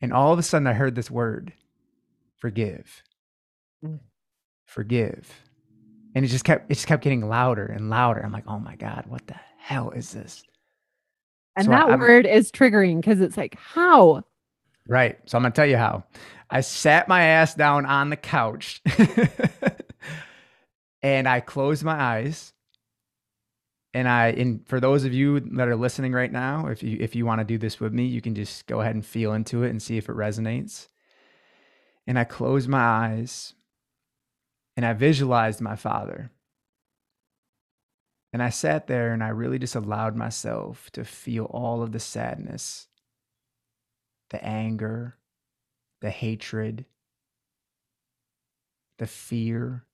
[0.01, 1.53] And all of a sudden I heard this word
[2.35, 3.01] forgive,
[3.83, 3.99] mm.
[4.65, 5.29] forgive.
[6.15, 8.19] And it just kept it just kept getting louder and louder.
[8.19, 10.43] I'm like, oh my God, what the hell is this?
[11.55, 14.23] And so that I, word is triggering because it's like, how?
[14.87, 15.17] Right.
[15.25, 16.03] So I'm gonna tell you how.
[16.49, 18.81] I sat my ass down on the couch
[21.01, 22.53] and I closed my eyes.
[23.95, 27.15] And I, and for those of you that are listening right now, if you if
[27.15, 29.63] you want to do this with me, you can just go ahead and feel into
[29.63, 30.87] it and see if it resonates.
[32.07, 33.53] And I closed my eyes
[34.75, 36.31] and I visualized my father.
[38.31, 41.99] And I sat there and I really just allowed myself to feel all of the
[41.99, 42.87] sadness,
[44.33, 45.15] the anger,
[46.01, 46.85] the hatred,
[48.97, 49.85] the fear.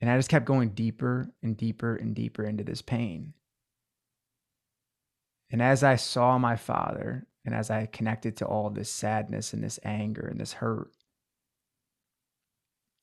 [0.00, 3.32] And I just kept going deeper and deeper and deeper into this pain.
[5.50, 9.64] And as I saw my father and as I connected to all this sadness and
[9.64, 10.90] this anger and this hurt,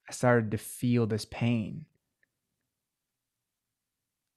[0.08, 1.86] I started to feel this pain.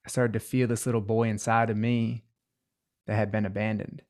[0.07, 2.25] I started to feel this little boy inside of me
[3.07, 4.03] that had been abandoned.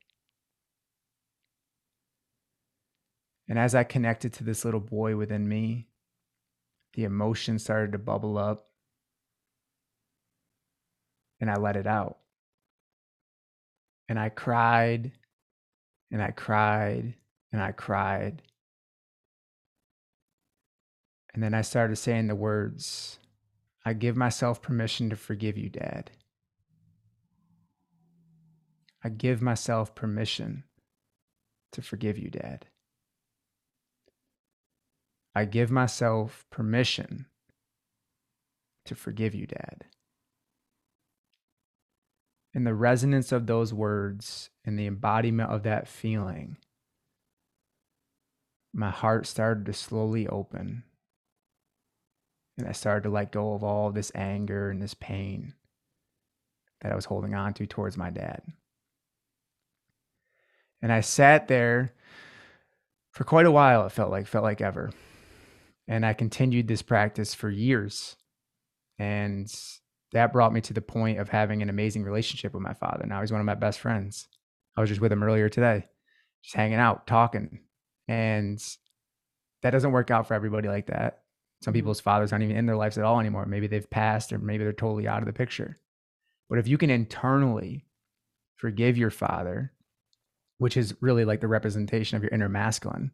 [3.47, 5.87] And as I connected to this little boy within me,
[6.93, 8.69] the emotion started to bubble up
[11.39, 12.17] and I let it out.
[14.07, 15.11] And I cried
[16.11, 17.15] and I cried
[17.51, 18.41] and I cried.
[21.33, 23.19] And then I started saying the words,
[23.85, 26.11] I give myself permission to forgive you, Dad.
[29.03, 30.63] I give myself permission
[31.73, 32.67] to forgive you, Dad.
[35.35, 37.25] I give myself permission
[38.85, 39.85] to forgive you, Dad.
[42.53, 46.55] And the resonance of those words and the embodiment of that feeling,
[48.73, 50.83] my heart started to slowly open.
[52.57, 55.53] And I started to let go of all this anger and this pain
[56.79, 58.41] that I was holding on to towards my dad.
[60.81, 61.91] And I sat there
[63.11, 64.91] for quite a while, it felt like, felt like ever.
[65.87, 68.15] And I continued this practice for years.
[68.97, 69.53] And
[70.13, 73.05] that brought me to the point of having an amazing relationship with my father.
[73.05, 74.27] Now he's one of my best friends.
[74.75, 75.85] I was just with him earlier today,
[76.43, 77.59] just hanging out, talking.
[78.07, 78.61] And
[79.61, 81.21] that doesn't work out for everybody like that.
[81.61, 81.79] Some mm-hmm.
[81.79, 83.45] people's fathers aren't even in their lives at all anymore.
[83.45, 85.79] Maybe they've passed or maybe they're totally out of the picture.
[86.49, 87.85] But if you can internally
[88.55, 89.73] forgive your father,
[90.57, 93.11] which is really like the representation of your inner masculine,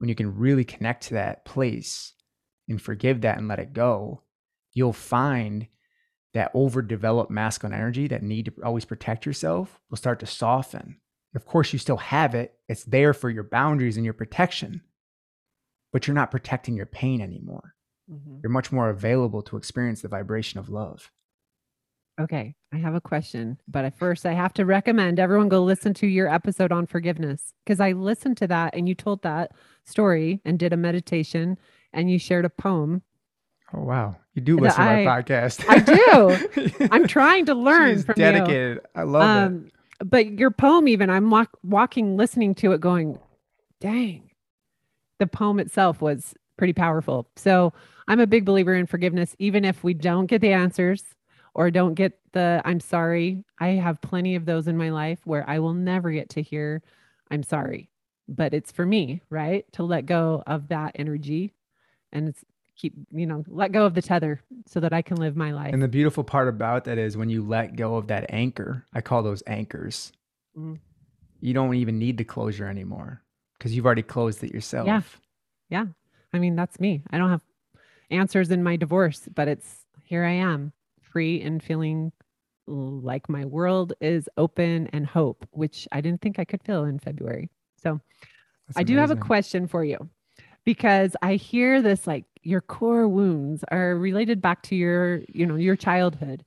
[0.00, 2.14] when you can really connect to that place
[2.68, 4.22] and forgive that and let it go,
[4.72, 5.66] you'll find
[6.32, 10.96] that overdeveloped masculine energy that need to always protect yourself will start to soften.
[11.34, 14.80] Of course, you still have it, it's there for your boundaries and your protection,
[15.92, 17.74] but you're not protecting your pain anymore.
[18.10, 18.38] Mm-hmm.
[18.42, 21.10] You're much more available to experience the vibration of love.
[22.20, 25.94] Okay, I have a question, but at first I have to recommend everyone go listen
[25.94, 29.52] to your episode on forgiveness because I listened to that and you told that
[29.86, 31.56] story and did a meditation
[31.94, 33.02] and you shared a poem.
[33.72, 35.64] Oh wow, you do listen I, to my podcast.
[35.66, 36.88] I do.
[36.90, 38.76] I'm trying to learn She's from dedicated.
[38.76, 38.82] you.
[38.94, 40.10] I love um, it.
[40.10, 43.18] But your poem, even I'm walk, walking, listening to it, going,
[43.80, 44.30] "Dang!"
[45.20, 47.30] The poem itself was pretty powerful.
[47.36, 47.72] So
[48.08, 51.02] I'm a big believer in forgiveness, even if we don't get the answers
[51.54, 53.44] or don't get the I'm sorry.
[53.58, 56.82] I have plenty of those in my life where I will never get to hear
[57.30, 57.90] I'm sorry.
[58.28, 59.64] But it's for me, right?
[59.72, 61.52] To let go of that energy
[62.12, 62.44] and it's
[62.76, 65.72] keep, you know, let go of the tether so that I can live my life.
[65.72, 69.00] And the beautiful part about that is when you let go of that anchor, I
[69.00, 70.12] call those anchors.
[70.56, 70.78] Mm.
[71.40, 73.22] You don't even need the closure anymore
[73.58, 74.86] because you've already closed it yourself.
[74.86, 75.02] Yeah.
[75.68, 75.86] Yeah.
[76.32, 77.02] I mean, that's me.
[77.10, 77.42] I don't have
[78.10, 80.72] answers in my divorce, but it's here I am
[81.12, 82.12] free and feeling
[82.66, 86.98] like my world is open and hope, which I didn't think I could feel in
[86.98, 87.50] February.
[87.76, 88.00] So
[88.76, 90.08] I do have a question for you
[90.64, 95.56] because I hear this like your core wounds are related back to your, you know,
[95.56, 96.44] your childhood.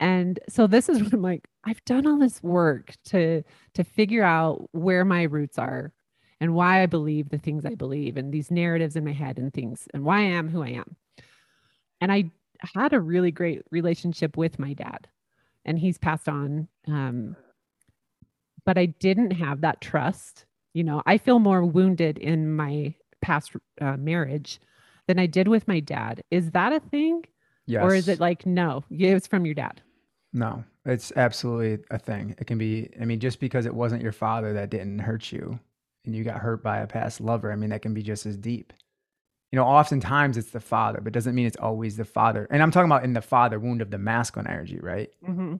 [0.00, 3.42] And so this is what I'm like, I've done all this work to
[3.74, 5.92] to figure out where my roots are.
[6.40, 9.52] and why I believe the things I believe and these narratives in my head and
[9.52, 10.96] things and why I am who I am.
[12.00, 12.30] And I
[12.74, 15.08] had a really great relationship with my dad,
[15.64, 16.68] and he's passed on.
[16.86, 17.36] Um,
[18.64, 20.44] but I didn't have that trust.
[20.74, 24.60] You know, I feel more wounded in my past uh, marriage
[25.06, 26.22] than I did with my dad.
[26.30, 27.24] Is that a thing?
[27.66, 27.82] Yes.
[27.82, 29.80] Or is it like, no, it was from your dad?
[30.32, 32.34] No, it's absolutely a thing.
[32.38, 35.58] It can be, I mean, just because it wasn't your father that didn't hurt you
[36.04, 38.36] and you got hurt by a past lover, I mean, that can be just as
[38.36, 38.72] deep.
[39.52, 42.46] You know, oftentimes it's the father, but doesn't mean it's always the father.
[42.50, 45.10] And I'm talking about in the father wound of the masculine energy, right?
[45.28, 45.56] Mm-hmm.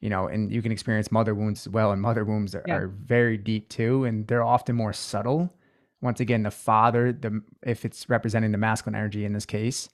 [0.00, 1.90] You know, and you can experience mother wounds as well.
[1.90, 2.76] And mother wounds are, Yeah.
[2.76, 4.04] are very deep too.
[4.04, 5.52] And they're often more subtle.
[6.00, 9.88] Once again, the father, the if it's representing the masculine energy in this case,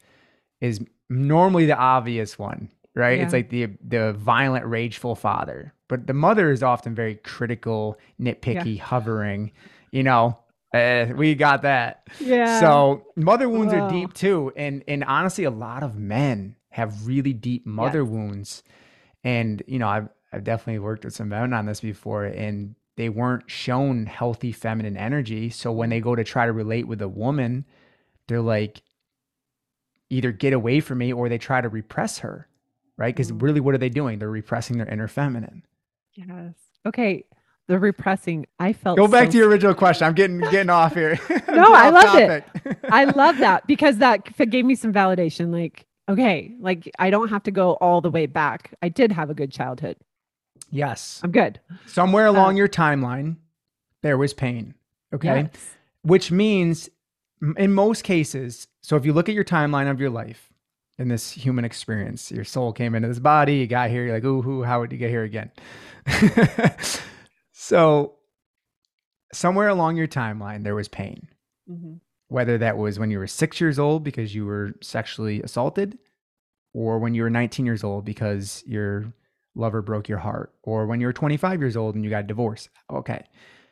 [0.60, 3.20] is normally the obvious one, right?
[3.20, 5.72] It's like the the violent, rageful father.
[5.88, 9.52] But the mother is often very critical, nitpicky, hovering.
[9.92, 10.36] You know,
[10.72, 12.08] uh, we got that.
[12.20, 12.58] Yeah.
[12.60, 13.86] So mother wounds Wow.
[13.86, 18.62] are deep too, and and honestly, a lot of men have really deep mother wounds,
[19.24, 23.08] and you know, I've I've definitely worked with some men on this before, and they
[23.08, 25.50] weren't shown healthy feminine energy.
[25.50, 27.64] So when they go to try to relate with a woman,
[28.28, 28.82] they're like,
[30.10, 32.48] either get away from me or they try to repress her,
[32.96, 33.14] right?
[33.14, 33.42] Because Mm.
[33.42, 34.18] really, what are they doing?
[34.18, 35.64] They're repressing their inner feminine.
[36.14, 36.54] yes.
[36.84, 37.24] Okay.
[37.70, 40.04] The repressing, I felt Go back so to your original question.
[40.06, 41.18] I'm getting getting off here.
[41.48, 42.44] No, I off loved it.
[42.90, 45.52] I love that because that gave me some validation.
[45.52, 48.74] Like, okay, like I don't have to go all the way back.
[48.82, 49.96] I did have a good childhood.
[50.70, 51.20] yes.
[51.22, 51.60] I'm good.
[51.86, 53.36] somewhere Uh, along your timeline
[54.02, 54.74] there was pain
[55.14, 55.76] okay Yes.
[56.02, 56.88] which means
[57.56, 60.52] in most cases so if you look at your timeline of your life
[60.98, 64.24] in this human experience your soul came into this body you got here you're like
[64.24, 65.50] ooh how would you get here again
[67.62, 68.14] so
[69.34, 71.28] somewhere along your timeline there was pain
[71.70, 72.00] Mhm.
[72.28, 75.98] whether that was when you were six years old because you were sexually assaulted,
[76.72, 79.12] or when you were 19 years old because your
[79.56, 82.70] lover broke your heart, or when you were 25 years old and you got divorced.
[82.88, 83.24] Okay.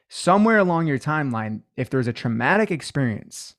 [0.09, 3.55] Somewhere along your timeline, if there's a traumatic experience,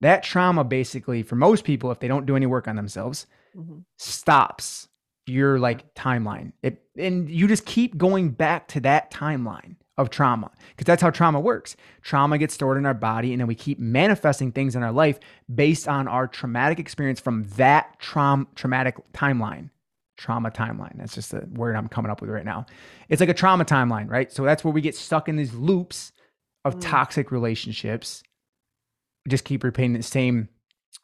[0.00, 3.84] that trauma basically, for most people, if they don't do any work on themselves, Mhm.
[3.96, 4.88] stops
[5.26, 6.52] your like timeline.
[6.62, 11.10] It and you just keep going back to that timeline of trauma because that's how
[11.10, 11.76] trauma works.
[12.02, 15.20] Trauma gets stored in our body and then we keep manifesting things in our life
[15.54, 19.70] based on our traumatic experience from that traum traumatic timeline.
[20.18, 20.96] Trauma timeline.
[20.98, 22.66] That's just the word I'm coming up with right now.
[23.08, 24.30] It's like a trauma timeline, right?
[24.30, 26.12] So that's where we get stuck in these loops
[26.64, 26.82] of Mm.
[26.82, 28.22] toxic relationships.
[29.24, 30.48] We just keep repeating the same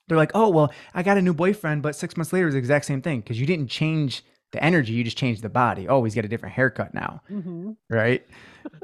[0.09, 2.59] they're like, oh, well, I got a new boyfriend, but six months later is the
[2.59, 5.87] exact same thing because you didn't change the energy, you just changed the body.
[5.89, 7.77] Oh, he's got a different haircut now, Mhm.
[7.91, 8.25] right?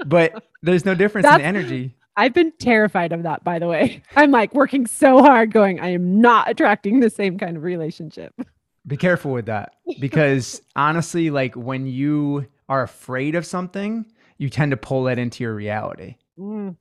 [0.07, 1.95] but there's no difference in energy.
[2.17, 4.03] I've been terrified of that, by the way.
[4.17, 8.33] I'm like working so hard, going, I am not attracting the same kind of relationship.
[8.87, 14.05] Be careful with that because honestly, like when you are afraid of something,
[14.39, 16.17] you tend to pull that into your reality.
[16.39, 16.77] Mm.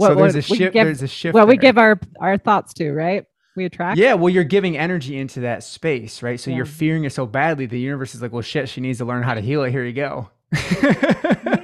[0.00, 0.72] So What- there's what a shift.
[0.72, 1.34] give- there's a shift.
[1.34, 3.24] Well, we give our our thoughts to, right?
[3.56, 3.98] We attract.
[3.98, 6.38] Yeah, well, you're giving energy into that space, right?
[6.38, 9.04] So you're fearing it so badly, the universe is like, well, shit, she needs to
[9.04, 9.72] learn how to heal it.
[9.72, 10.30] Here you go.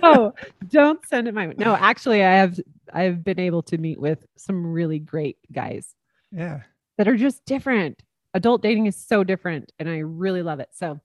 [0.02, 0.34] no,
[0.68, 1.54] don't send it my way.
[1.56, 2.58] No, actually, I have
[2.92, 5.94] I've been able to meet with some really great guys
[6.32, 6.62] yeah.
[6.98, 8.02] that are just different.
[8.34, 10.70] Adult dating is so different, and I really love it.
[10.72, 11.00] So,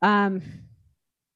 [0.00, 0.40] um,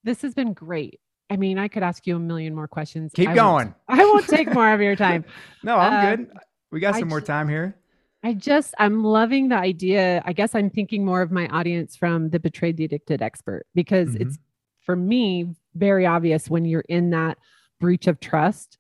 [0.04, 0.98] this has been great.
[1.29, 3.12] I mean, I could ask you a million more questions.
[3.15, 3.75] Keep I won't- going.
[3.89, 5.25] I won't take more of your time.
[5.62, 6.31] No, I'm Uh, good.
[6.71, 7.77] We got I some more ju- time here.
[8.23, 10.23] I just I'm loving the idea.
[10.25, 14.11] I guess I'm thinking more of my audience from the betrayed the addicted expert because
[14.11, 14.21] Mhm.
[14.23, 14.39] it's
[14.81, 17.39] for me very obvious when you're in that
[17.81, 18.79] breach of trust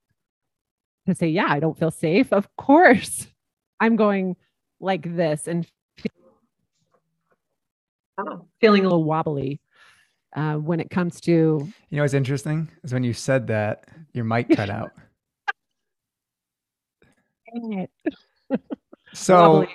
[1.06, 2.32] to say, yeah, I don't feel safe.
[2.32, 3.28] Of course,
[3.80, 4.36] I'm going
[4.80, 6.12] like this and feel-
[8.60, 9.60] feeling a little wobbly
[10.36, 14.24] uh, when it comes to You know what's interesting is when you said that, your
[14.24, 14.94] mic cut out.
[17.52, 17.90] dang it,
[19.14, 19.66] So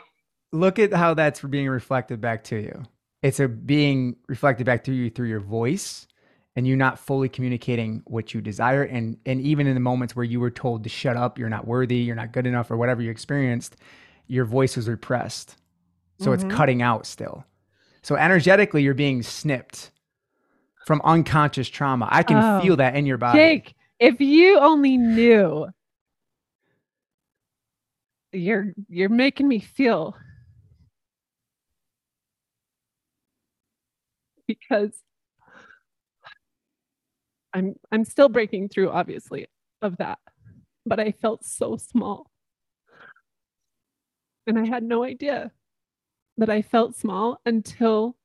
[0.52, 2.84] look at how that's being reflected back to you.
[3.24, 6.08] It's a being reflected back to you through your voice
[6.56, 10.26] and you not fully communicating what you desire and and even in the moments where
[10.26, 13.02] you were told to shut up, you're not worthy, you're not good enough or whatever
[13.02, 13.78] you experienced,
[14.28, 15.56] your voice was repressed.
[16.18, 16.34] So Mhm.
[16.34, 17.46] it's cutting out still.
[18.04, 19.92] So energetically you're being snipped
[20.92, 22.06] from unconscious trauma.
[22.12, 23.40] I can Oh, feel that in your body.
[23.40, 25.68] Jake, if you only knew,
[28.34, 30.18] you're you're making me feel
[34.50, 34.92] because
[37.54, 39.48] I'm I'm still breaking through, obviously,
[39.82, 40.20] of that.
[40.86, 42.30] but I felt so small.
[44.46, 45.52] And I had no idea
[46.38, 48.18] that I felt small until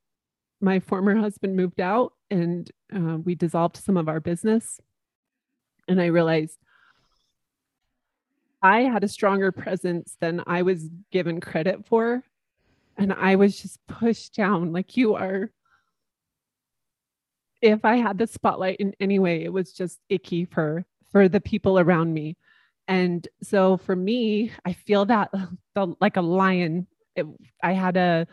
[0.66, 4.80] my former husband moved out and uh, we dissolved some of our business.
[5.86, 6.58] And I realized
[8.60, 12.24] I had a stronger presence than I was given credit for.
[12.98, 15.52] And I was just pushed down like you are.
[17.62, 21.40] If I had the spotlight in any way, it was just icky for for the
[21.40, 22.36] people around me.
[22.88, 25.30] And so for me, I feel that
[25.76, 26.88] the, like a lion.
[27.14, 27.26] It,
[27.62, 28.26] I had a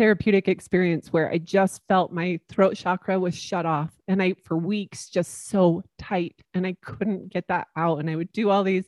[0.00, 4.56] therapeutic experience where I just felt my throat chakra was shut off and I for
[4.56, 7.98] weeks just so tight and I couldn't get that out.
[7.98, 8.86] And I would do all these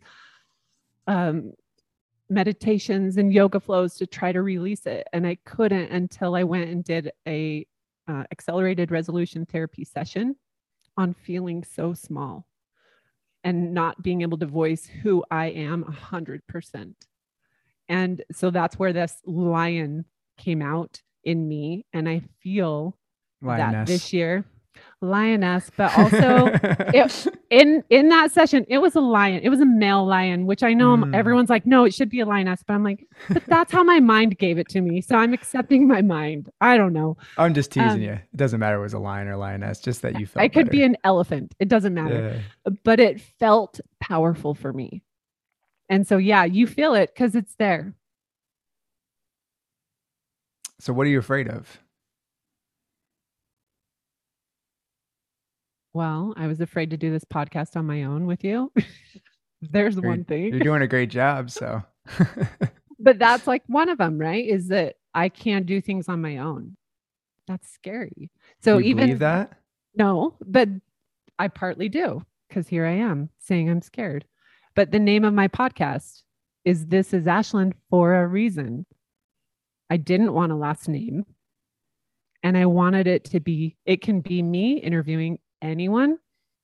[1.06, 1.52] um,
[2.30, 5.06] meditations and yoga flows to try to release it.
[5.12, 7.66] And i couldn't until i went and did a
[8.08, 10.34] uh, accelerated resolution therapy session
[10.96, 12.46] on feeling so small
[13.44, 16.94] and not being able to voice who i am 100%
[17.90, 20.06] and so that's where this lion
[20.42, 22.96] came out in me and i feel
[23.40, 23.72] Lioness.
[23.72, 24.44] that this year
[25.02, 26.46] lioness, but also
[26.94, 29.40] it, in in that session, it was a lion.
[29.42, 31.14] It was a male lion, which I know mm.
[31.14, 32.62] everyone's like, no, it should be a lioness.
[32.66, 35.00] But I'm like, but that's how my mind gave it to me.
[35.00, 36.50] So I'm accepting my mind.
[36.60, 37.16] I don't know.
[37.36, 38.12] I'm just teasing um, you.
[38.12, 40.42] It doesn't matter it was a lion or lioness, just that you felt.
[40.42, 40.70] I could better.
[40.70, 41.54] be an elephant.
[41.58, 42.42] It doesn't matter.
[42.66, 42.72] Yeah.
[42.84, 45.02] But it felt powerful for me.
[45.88, 47.94] And so yeah, you feel it because it's there.
[50.82, 51.78] So what are you afraid of?
[55.92, 58.72] Well, I was afraid to do this podcast on my own with you.
[59.62, 60.46] There's you're, one thing.
[60.46, 61.52] You're doing a great job.
[61.52, 61.84] So,
[62.98, 64.44] but that's like one of them, right?
[64.44, 66.76] Is that I can't do things on my own.
[67.46, 68.32] That's scary.
[68.60, 69.52] So, you even that?
[69.94, 70.68] No, but
[71.38, 74.24] I partly do because here I am saying I'm scared.
[74.74, 76.22] But the name of my podcast
[76.64, 78.84] is This is Ashlynn for a reason.
[79.92, 81.26] I didn't want a last name.
[82.42, 86.16] And I wanted it to be, it can be me interviewing anyone.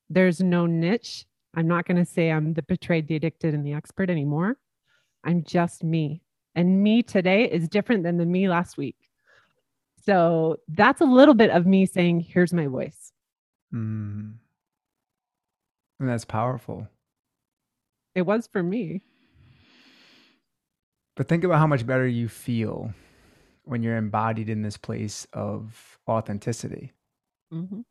[0.09, 1.27] There's no niche.
[1.53, 4.57] I'm not going to say I'm the betrayed, the addicted, and the expert anymore.
[5.23, 6.23] I'm just me.
[6.55, 8.97] And me today is different than the me last week.
[10.03, 13.11] So that's a little bit of me saying, here's my voice.
[13.71, 14.33] Mm.
[15.99, 16.87] And that's powerful.
[18.15, 19.03] It was for me.
[21.15, 22.91] But think about how much better you feel
[23.69, 26.91] when you're embodied in this place of authenticity.
[27.53, 27.81] Mm-hmm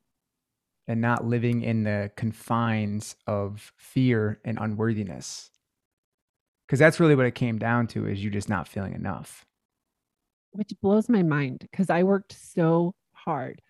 [0.89, 5.51] and not living in the confines of fear and unworthiness.
[6.67, 9.45] Because that's really what it came down to is you just not feeling enough.
[10.53, 13.61] Which blows my mind because I worked so hard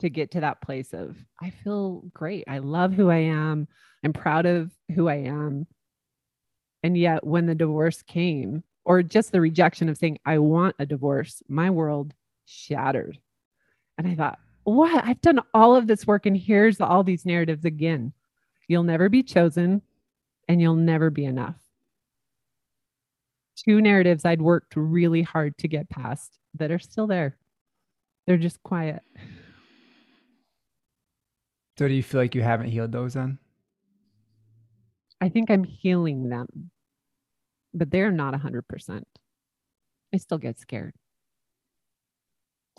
[0.00, 2.44] to get to that place of I feel great.
[2.48, 3.68] I love who I am.
[4.02, 5.66] I'm proud of who I am.
[6.82, 10.86] And yet when the divorce came, or just the rejection of saying, I want a
[10.86, 12.14] divorce, my world
[12.46, 13.18] shattered.
[13.98, 15.04] And I thought, what?
[15.04, 18.12] I've done all of this work and here's all these narratives again.
[18.68, 19.82] You'll never be chosen
[20.48, 21.56] and you'll never be enough.
[23.56, 27.36] Two narratives I'd worked really hard to get past that are still there.
[28.26, 29.02] They're just quiet.
[31.78, 33.38] So, do you feel like you haven't healed those then?
[35.20, 36.70] I think I'm healing them,
[37.74, 39.02] but they're not 100%.
[40.12, 40.94] I still get scared.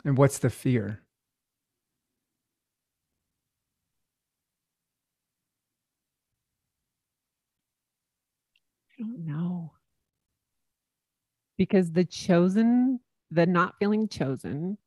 [0.05, 1.01] And what's the fear?
[8.97, 9.73] I don't know.
[11.57, 12.99] Because the chosen,
[13.31, 14.77] the not feeling chosen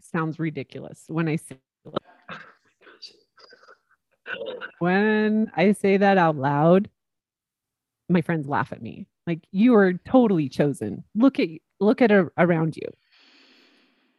[0.00, 1.58] sounds ridiculous when I say
[4.78, 6.90] when I say that out loud,
[8.08, 9.06] my friends laugh at me.
[9.26, 11.04] Like you are totally chosen.
[11.14, 11.48] Look at
[11.80, 12.88] look at a, around you.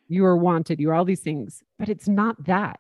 [0.08, 0.80] You are wanted.
[0.80, 2.80] You are all these things, but it's not that.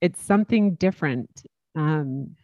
[0.00, 1.44] It's something different.
[1.74, 2.36] Um,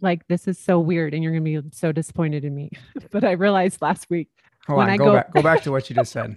[0.00, 2.70] like this is so weird and you're going to be so disappointed in me.
[3.10, 4.28] but I realized last week
[4.66, 6.36] Hold when on, I go, go back, go back to what you just said.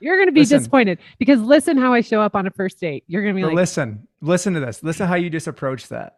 [0.00, 0.58] You're going to be listen.
[0.58, 3.04] disappointed because listen how I show up on a first date.
[3.06, 4.82] You're going to be like, listen, listen to this.
[4.82, 6.16] Listen how you just approach that.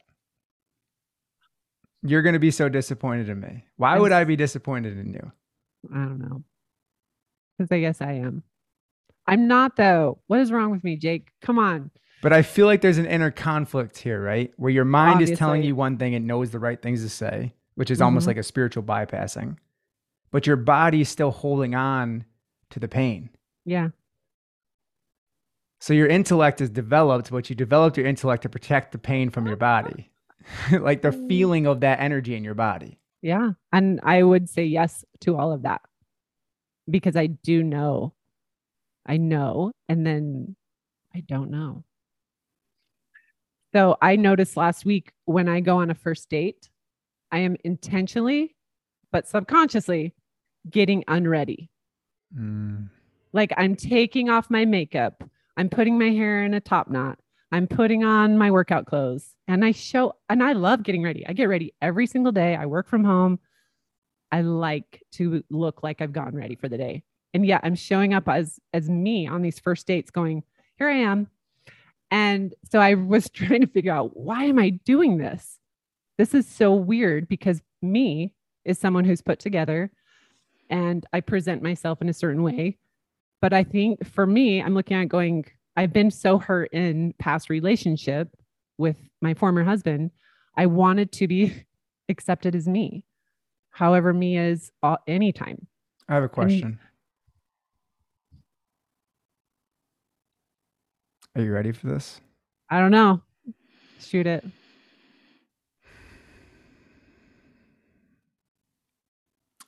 [2.07, 3.65] You're going to be so disappointed in me.
[3.77, 5.33] Why would I be disappointed in you?
[5.93, 6.43] I don't know.
[7.59, 8.43] Because I guess I am.
[9.27, 10.19] I'm not though.
[10.27, 11.29] What is wrong with me, Jake?
[11.43, 11.91] Come on.
[12.23, 14.53] But I feel like there's an inner conflict here, right?
[14.57, 15.35] Where your mind Obviously.
[15.35, 18.07] is telling you one thing and knows the right things to say, which is mm-hmm.
[18.07, 19.57] almost like a spiritual bypassing.
[20.31, 22.25] But your body is still holding on
[22.71, 23.31] to the pain.
[23.65, 23.89] Yeah.
[25.81, 29.47] So your intellect is developed, but you developed your intellect to protect the pain from
[29.47, 30.11] your body.
[30.73, 31.29] like the Mm.
[31.29, 32.99] feeling of that energy in your body.
[33.23, 33.53] Yeah.
[33.73, 35.81] And I would say yes to all of that
[36.89, 38.15] because I do know.
[39.07, 39.73] I know.
[39.89, 40.57] And then
[41.15, 41.85] I don't know.
[43.75, 46.69] So I noticed last week when I go on a first date,
[47.33, 48.55] I am intentionally,
[49.13, 50.15] but subconsciously
[50.71, 51.71] getting unready.
[52.37, 52.89] Mm.
[53.33, 55.23] Like I'm taking off my makeup,
[55.57, 57.19] I'm putting my hair in a top knot,
[57.53, 61.27] I'm putting on my workout clothes, and I show, and I love getting ready.
[61.27, 62.57] I get ready every single day.
[62.57, 63.39] I work from home.
[64.33, 67.05] I like to look like I've gotten ready for the day.
[67.33, 70.43] And yeah, I'm showing up as as me on these first dates going,
[70.79, 71.29] here I am.
[72.11, 75.59] And so I was trying to figure out why am I doing this?
[76.19, 78.33] This is so weird because me
[78.65, 79.91] is someone who's put together
[80.71, 82.79] and I present myself in a certain way.
[83.41, 85.45] But I think for me, I'm looking at going,
[85.77, 88.29] I've been so hurt in past relationship
[88.79, 90.11] with my former husband.
[90.57, 91.65] I wanted to be
[92.09, 93.05] accepted as me,
[93.71, 95.67] however me is all, anytime.
[96.09, 96.79] I have a question.
[101.35, 102.21] Are you ready for this?
[102.71, 103.21] I don't know.
[104.01, 104.45] Shoot it.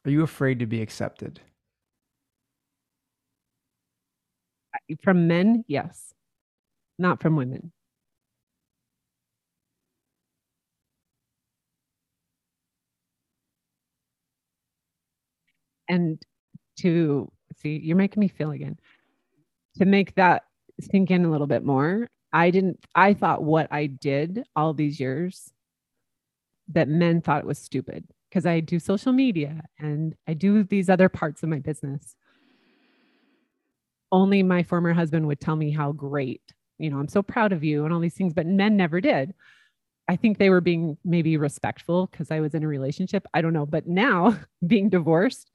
[0.07, 1.41] Are you afraid to be accepted?
[5.03, 6.15] From men, yes.
[6.99, 7.73] Not from women.
[15.89, 16.23] And
[16.81, 18.79] to see, you're making me feel again.
[19.79, 20.45] To make that
[20.81, 25.01] sink in a little bit more, I didn't, I thought what I did all these
[25.01, 25.53] years
[26.69, 30.91] that men thought it was stupid because I do social media and I do these
[30.91, 32.15] other parts of my business
[34.13, 36.43] only my former husband would tell me how great,
[36.79, 39.35] you know, I'm so proud of you and all these things, but men never did.
[40.09, 43.27] I think they were being maybe respectful because I was in a relationship.
[43.35, 43.67] I don't know.
[43.67, 45.51] But now, being divorced,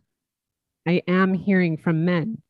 [0.87, 2.41] I am hearing from men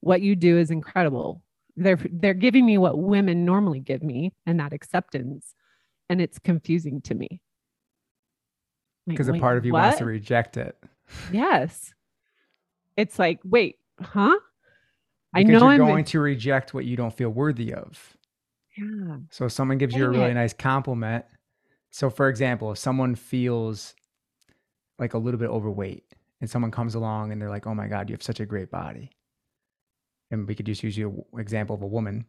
[0.00, 1.42] what you do is incredible.
[1.76, 5.54] They're they're giving me what women normally give me and that acceptance.
[6.08, 7.40] And it's confusing to me.
[9.06, 10.76] Like, Because a part of you wants to reject it.
[11.32, 11.92] Yes.
[12.96, 14.36] It's like, wait, huh?
[15.34, 18.16] I Because know you're I'm going to reject what you don't feel worthy of.
[18.76, 19.18] yeah.
[19.30, 20.34] So if someone gives you a really it.
[20.34, 21.24] nice compliment.
[21.90, 23.94] So for example, if someone feels
[24.98, 26.04] like a little bit overweight
[26.40, 28.70] and someone comes along and they're like, "Oh my god, you have such a great
[28.70, 29.10] body."
[30.30, 32.24] And we could just use you example of a woman.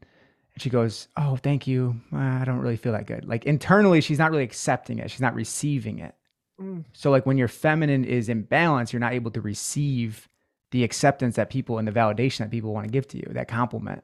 [0.54, 1.96] And she goes, "Oh, thank you.
[2.14, 5.12] Uh, I don't really feel that good." Like internally, she's not really accepting it.
[5.12, 6.16] She's not receiving it.
[6.60, 6.86] Mm.
[6.94, 10.28] So like when your feminine is in balance, you're not able to receive
[10.72, 13.48] the acceptance that people and the validation that people want to give to you, that
[13.48, 14.04] compliment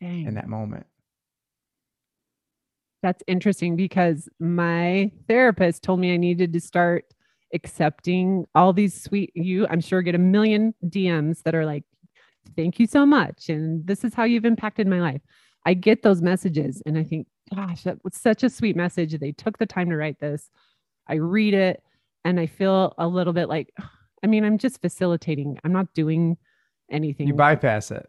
[0.00, 0.26] Dang.
[0.26, 0.86] in that moment.
[3.02, 7.04] That's interesting because my therapist told me I needed to start
[7.54, 11.82] accepting all these sweet you I'm sure get a million DMs that are like
[12.54, 15.20] thank you so much and this is how you've impacted my life.
[15.66, 19.18] I get those messages and I think gosh that was such a sweet message.
[19.18, 20.48] They took the time to write this.
[21.08, 21.82] I read it
[22.24, 23.74] and I feel a little bit like
[24.22, 25.58] I mean I'm just facilitating.
[25.64, 26.36] I'm not doing
[26.90, 27.26] anything.
[27.28, 28.08] You bypass it.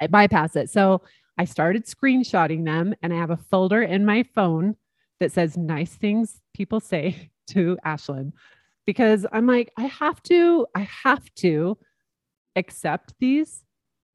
[0.00, 0.70] I bypass it.
[0.70, 1.02] So
[1.36, 4.76] I started screenshotting them and I have a folder in my phone
[5.20, 8.32] that says nice things people say to Ashlynn
[8.86, 11.76] because I'm like, I have to, I have to
[12.56, 13.64] accept these.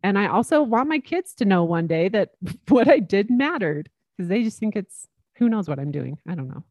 [0.01, 2.31] And I also want my kids to know one day that
[2.67, 5.07] what I did mattered because they just think it's
[5.37, 6.17] who knows what I'm doing.
[6.27, 6.63] I don't know.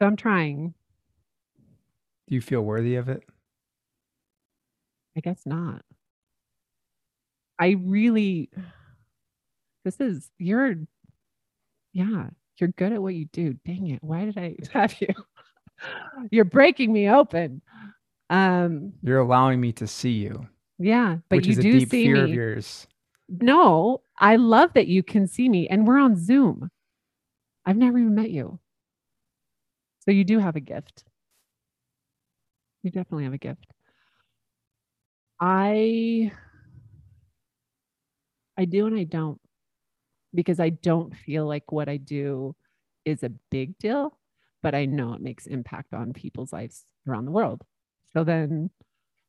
[0.00, 0.74] So I'm trying.
[2.30, 3.24] Do you feel worthy of it?
[5.16, 5.82] I guess not.
[7.58, 8.50] I really,
[9.84, 10.76] this is, you're,
[11.92, 12.28] yeah,
[12.60, 13.54] you're good at what you do.
[13.66, 13.98] Dang it.
[14.00, 15.08] Why did I have you?
[16.30, 17.62] You're breaking me open.
[18.30, 20.46] Um, You're allowing me to see you,
[20.78, 22.36] yeah, but you do see fear of me.
[22.36, 22.86] yours.
[23.28, 26.70] No, I love that you can see me and we're on Zoom.
[27.66, 28.60] I've never even met you.
[30.04, 31.02] So you do have a gift.
[32.82, 33.72] You definitely have a gift.
[35.40, 36.32] I
[38.56, 39.40] I do and I don't
[40.34, 42.56] because I don't feel like what I do
[43.04, 44.18] is a big deal,
[44.62, 47.64] but I know it makes impact on people's lives around the world.
[48.14, 48.70] So then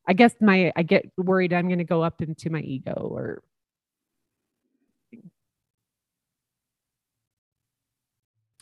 [0.08, 3.44] I guess my I get worried I'm going to go up into my ego or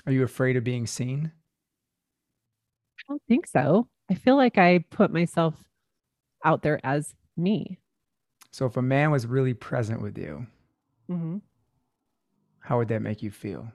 [0.06, 1.32] Are you afraid of being seen?
[3.00, 3.88] I don't think so.
[4.10, 5.54] I feel like I put myself
[6.44, 7.80] out there as me.
[8.52, 10.48] So if a man was really present with you,
[11.10, 11.38] Mm-hmm.
[12.60, 13.72] how would that make you feel?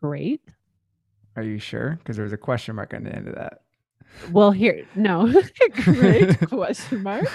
[0.00, 0.40] Great.
[1.36, 1.96] Are you sure?
[1.98, 3.62] Because there was a question mark on the end of that.
[4.30, 5.32] Well, here, no.
[5.82, 7.24] Great question mark.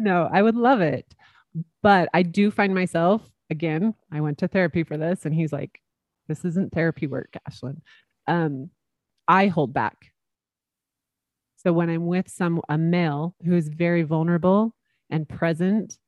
[0.00, 1.12] No, I would love it.
[1.82, 5.80] But I do find myself, again, I went to therapy for this, and he's like,
[6.28, 7.80] this isn't therapy work, Ashlynn.
[8.28, 8.70] Um,
[9.26, 10.12] I hold back.
[11.56, 14.74] So when I'm with some a male who's very vulnerable
[15.10, 15.98] and present,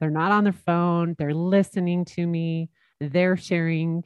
[0.00, 2.70] they're not on their phone, they're listening to me,
[3.00, 4.04] they're sharing.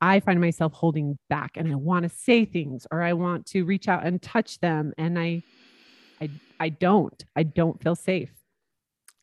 [0.00, 3.64] I find myself holding back and I want to say things or I want to
[3.64, 5.42] reach out and touch them and I
[6.22, 7.22] I I don't.
[7.36, 8.30] I don't feel safe.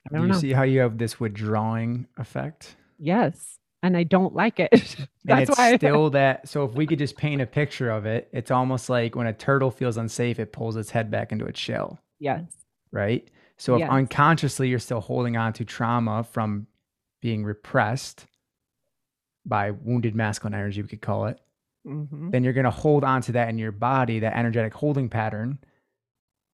[0.08, 0.40] I Do don't you know.
[0.40, 2.76] see how you have this withdrawing effect?
[3.00, 3.58] yes.
[3.88, 4.70] And I don't like it.
[5.00, 6.48] and That's it's why I- still that.
[6.48, 9.34] So if we could just paint a picture of it, it's almost like when a
[9.34, 12.44] turtle feels unsafe, it pulls its head back into its shell, yes.
[12.92, 13.30] right?
[13.58, 13.90] So if Yes.
[13.90, 16.68] unconsciously you're still holding on to trauma from
[17.22, 18.28] being repressed
[19.46, 21.40] by wounded masculine energy, we could call it,
[21.88, 22.32] Mhm.
[22.32, 25.58] then you're going to hold on to that in your body, that energetic holding pattern.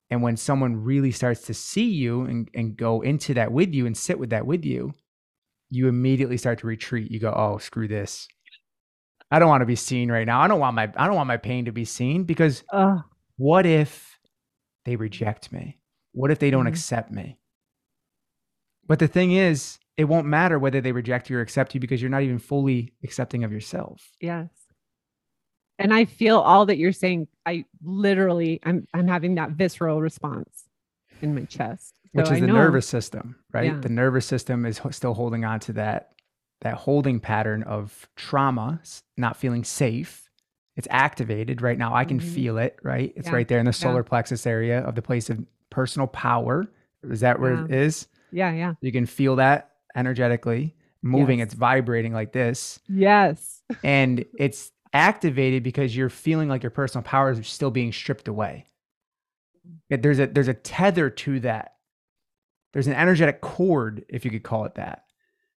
[0.09, 3.85] And when someone really starts to see you and, and go into that with you
[3.87, 4.93] and sit with that with you,
[5.73, 7.11] you immediately start to retreat.
[7.11, 8.27] You go, oh, screw this.
[9.31, 10.41] I don't want to be seen right now.
[10.41, 12.99] I don't want my I don't want my pain to be seen because Ugh.
[13.37, 14.19] what if
[14.85, 15.79] they reject me?
[16.11, 16.69] What if they don't Mhm.
[16.69, 17.39] accept me?
[18.85, 22.01] But the thing is, it won't matter whether they reject you or accept you because
[22.01, 24.11] you're not even fully accepting of yourself.
[24.19, 24.49] Yes.
[25.79, 27.27] And I feel all that you're saying.
[27.45, 30.65] I literally, I'm, I'm having that visceral response
[31.21, 31.97] in my chest.
[32.13, 33.71] Which So is I the know- nervous system, right?
[33.73, 33.79] Yeah.
[33.79, 36.09] The nervous system is ho- still holding on to that
[36.61, 38.79] that holding pattern of trauma,
[39.17, 40.29] not feeling safe.
[40.77, 41.93] It's activated right now.
[41.93, 42.23] I can Mhm.
[42.33, 43.11] feel it, right?
[43.17, 43.33] It's Yeah.
[43.35, 43.73] right there in the Yeah.
[43.73, 46.65] solar plexus area of the place of personal power.
[47.03, 47.75] Is that where it Yeah.
[47.75, 48.07] is?
[48.31, 48.51] Yeah.
[48.53, 48.73] Yeah.
[48.79, 51.39] You can feel that energetically moving.
[51.39, 51.47] Yes.
[51.47, 53.61] It's vibrating like this, Yes.
[53.83, 58.67] and it's activated because you're feeling like your personal power is still being stripped away.
[59.89, 61.72] There's a there's a tether to that.
[62.73, 65.05] There's an energetic cord, if you could call it that,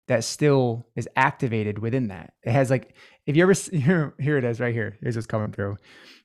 [0.07, 2.33] that still is activated within that.
[2.43, 2.93] It has like
[3.25, 4.97] if you ever here here it is right here.
[5.01, 5.77] Here's what's coming through.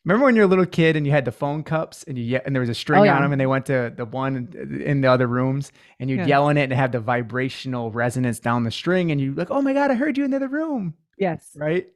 [0.04, 2.54] Remember when you're a little kid and you had the phone cups and you and
[2.54, 3.16] there was a string Oh, yeah.
[3.16, 4.48] on them and they went to the one
[4.84, 6.28] in- the other rooms and you'd Yes.
[6.28, 9.60] yell in it and have the vibrational resonance down the string and you like, oh
[9.62, 11.50] my god, I heard you in the other room Yes.
[11.54, 11.86] right?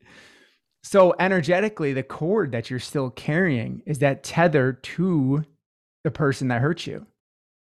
[0.82, 5.42] So energetically, the cord that you're still carrying is that tether to
[6.04, 7.06] the person that hurt you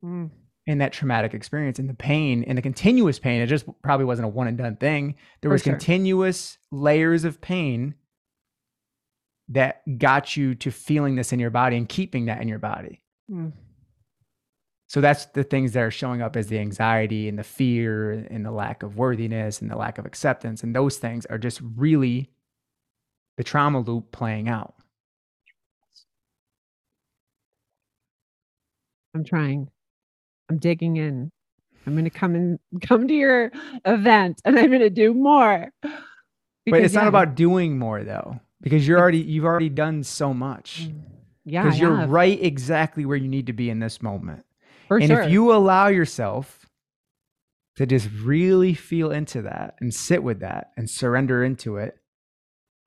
[0.06, 0.30] Mm.
[0.68, 3.42] In that traumatic experience and the pain and the continuous pain.
[3.42, 5.16] It just probably wasn't a one and done thing.
[5.42, 5.74] There For was sure.
[5.74, 7.96] continuous layers of pain
[9.48, 13.02] that got you to feeling this in your body and keeping that in your body.
[13.32, 13.54] Mm.
[14.88, 18.46] So that's the things that are showing up as the anxiety and the fear and
[18.46, 20.64] the lack of worthiness and the lack of acceptance.
[20.64, 22.30] And those things are just really
[23.38, 24.76] the trauma loop playing out.
[29.14, 29.70] I'm trying.
[30.50, 31.32] I'm digging in.
[31.86, 33.52] I'm going to come and come to your
[33.86, 35.72] event and I'm going to do more.
[35.82, 35.92] but
[36.66, 40.88] Because, it's not about doing more though, because you're already you've already done so much.
[40.90, 41.02] Mm.
[41.46, 41.64] Yeah.
[41.64, 44.44] Because you're right exactly where you need to be in this moment.
[44.90, 45.22] For and sure.
[45.22, 46.66] if you allow yourself
[47.78, 51.98] to just really feel into that and sit with that and surrender into it,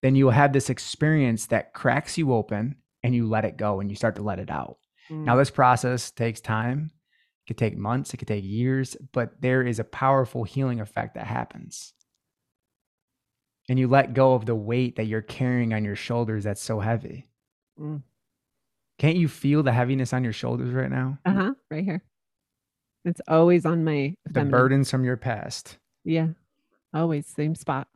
[0.02, 3.88] then you'll have this experience that cracks you open and you let it go and
[3.88, 4.76] you start to let it out.
[5.08, 5.38] Now, Mm.
[5.38, 6.90] this process takes time.
[7.50, 11.16] It could take months, it could take years, but there is a powerful healing effect
[11.16, 11.94] that happens.
[13.68, 16.78] And you let go of the weight that you're carrying on your shoulders that's so
[16.78, 17.26] heavy.
[17.76, 18.02] Mm.
[19.00, 21.18] Can't you feel the heaviness on your shoulders right now?
[21.26, 21.54] Uh-huh.
[21.72, 22.04] Right here.
[23.04, 24.50] It's always on my The feminine.
[24.52, 25.76] burdens from your past.
[26.04, 26.28] Yeah.
[26.94, 27.88] Always same spot.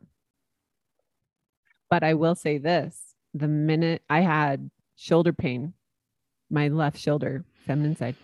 [1.88, 5.74] But I will say this the minute I had shoulder pain,
[6.50, 8.16] my left shoulder, feminine side,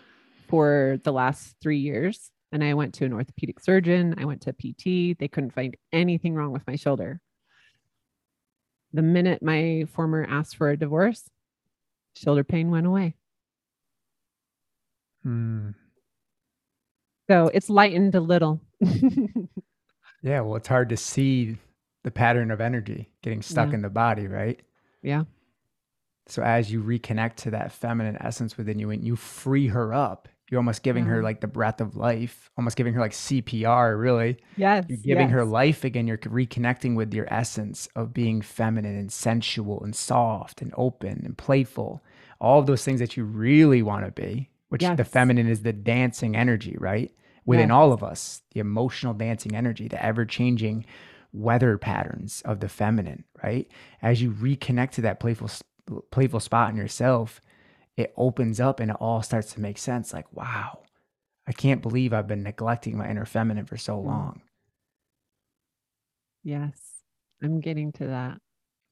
[0.50, 4.52] for the last three years, and I went to an orthopedic surgeon, I went to
[4.52, 7.20] PT, they couldn't find anything wrong with my shoulder.
[8.92, 11.30] The minute my former asked for a divorce,
[12.16, 13.14] shoulder pain went away.
[15.22, 15.70] Hmm.
[17.30, 18.60] So it's lightened a little.
[20.22, 21.56] Yeah, well, it's hard to see
[22.04, 23.76] the pattern of energy getting stuck Yeah.
[23.76, 24.60] in the body, right?
[25.02, 25.24] yeah.
[26.26, 30.28] So as you reconnect to that feminine essence within you and you free her up,
[30.50, 31.24] you're almost giving her mm-hmm.
[31.24, 34.36] like the breath of life, almost giving her like CPR, really.
[34.56, 34.84] Yes.
[34.88, 36.08] You're giving her life again.
[36.08, 41.38] You're reconnecting with your essence of being feminine and sensual and soft and open and
[41.38, 42.02] playful.
[42.40, 45.72] All of those things that you really want to be, which the feminine is the
[45.72, 47.12] dancing energy, right?
[47.46, 47.74] Within Yes.
[47.74, 50.84] all of us, the emotional dancing energy, the ever changing
[51.32, 53.70] weather patterns of the feminine, right?
[54.02, 55.50] As you reconnect to that playful
[56.10, 57.40] playful spot in yourself,
[57.96, 60.80] it opens up and it all starts to make sense like, wow,
[61.46, 64.04] I can't believe I've been neglecting my inner feminine for so mm.
[64.04, 64.42] long.
[66.42, 66.80] Yes.
[67.42, 68.38] I'm getting to that.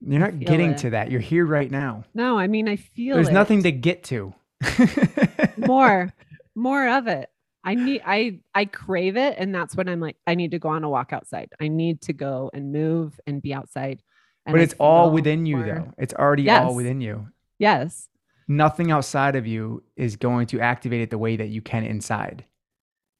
[0.01, 0.79] You're not getting it.
[0.79, 1.11] to that.
[1.11, 2.05] You're here right now.
[2.15, 3.33] No, I mean I feel There's it.
[3.33, 4.35] nothing to get to.
[5.57, 6.13] more.
[6.55, 7.29] More of it.
[7.65, 10.69] I need I I crave it and that's when I'm like I need to go
[10.69, 11.53] on a walk outside.
[11.61, 14.03] I need to go and move and be outside.
[14.47, 15.93] And but it's all within you though.
[15.99, 16.65] It's already yes.
[16.65, 17.29] all within you.
[17.59, 18.09] Yes.
[18.49, 22.45] Nothing outside of you is going to activate it the way that you can inside.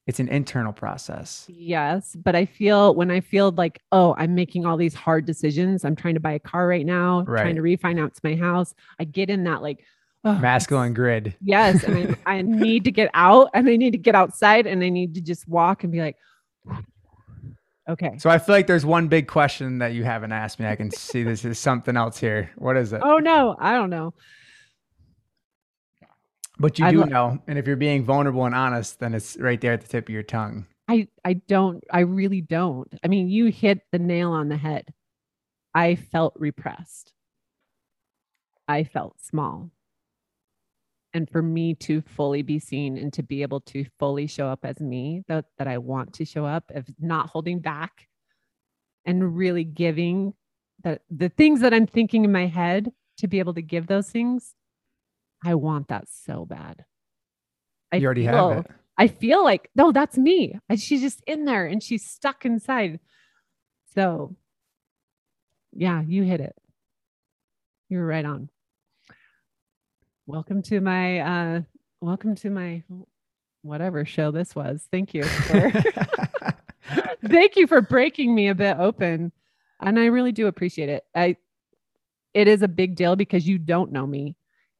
[0.07, 1.45] It's an internal process.
[1.47, 5.85] Yes, but I feel when I feel like, oh, I'm making all these hard decisions.
[5.85, 7.43] I'm trying to buy a car right now, right.
[7.43, 8.73] trying to refinance my house.
[8.99, 9.85] I get in that like
[10.23, 11.35] oh, masculine grid.
[11.43, 11.83] Yes.
[11.83, 14.89] And I, I need to get out and I need to get outside and I
[14.89, 16.17] need to just walk and be like,
[17.87, 18.17] okay.
[18.17, 20.65] So I feel like there's one big question that you haven't asked me.
[20.65, 22.49] I can see this is something else here.
[22.55, 23.01] What is it?
[23.03, 23.55] Oh, no.
[23.59, 24.15] I don't know.
[26.59, 27.41] But you do know.
[27.47, 30.13] And if you're being vulnerable and honest, then it's right there at the tip of
[30.13, 30.65] your tongue.
[30.87, 32.93] I, I don't, I really don't.
[33.03, 34.93] I mean, you hit the nail on the head.
[35.73, 37.13] I felt repressed.
[38.67, 39.71] I felt small
[41.13, 44.59] and for me to fully be seen and to be able to fully show up
[44.63, 48.07] as me that, that i want to show up of not holding back
[49.05, 50.33] and really giving
[50.83, 54.09] the, the things that i'm thinking in my head to be able to give those
[54.09, 54.55] things
[55.43, 56.85] i want that so bad.
[57.91, 58.71] I you already feel, have it.
[58.97, 60.59] I feel like no that's me.
[60.77, 62.99] She's just in there and she's stuck inside.
[63.95, 64.35] So
[65.73, 66.55] yeah you hit it.
[67.89, 68.49] You're right on.
[70.27, 71.61] Welcome to my uh
[72.01, 72.83] welcome to my
[73.61, 74.87] whatever show this was.
[74.91, 75.71] Thank you for,
[77.27, 79.31] thank you for breaking me a bit open
[79.81, 81.03] and i really do appreciate it.
[81.15, 81.37] I
[82.33, 84.35] it is a big deal because you don't know me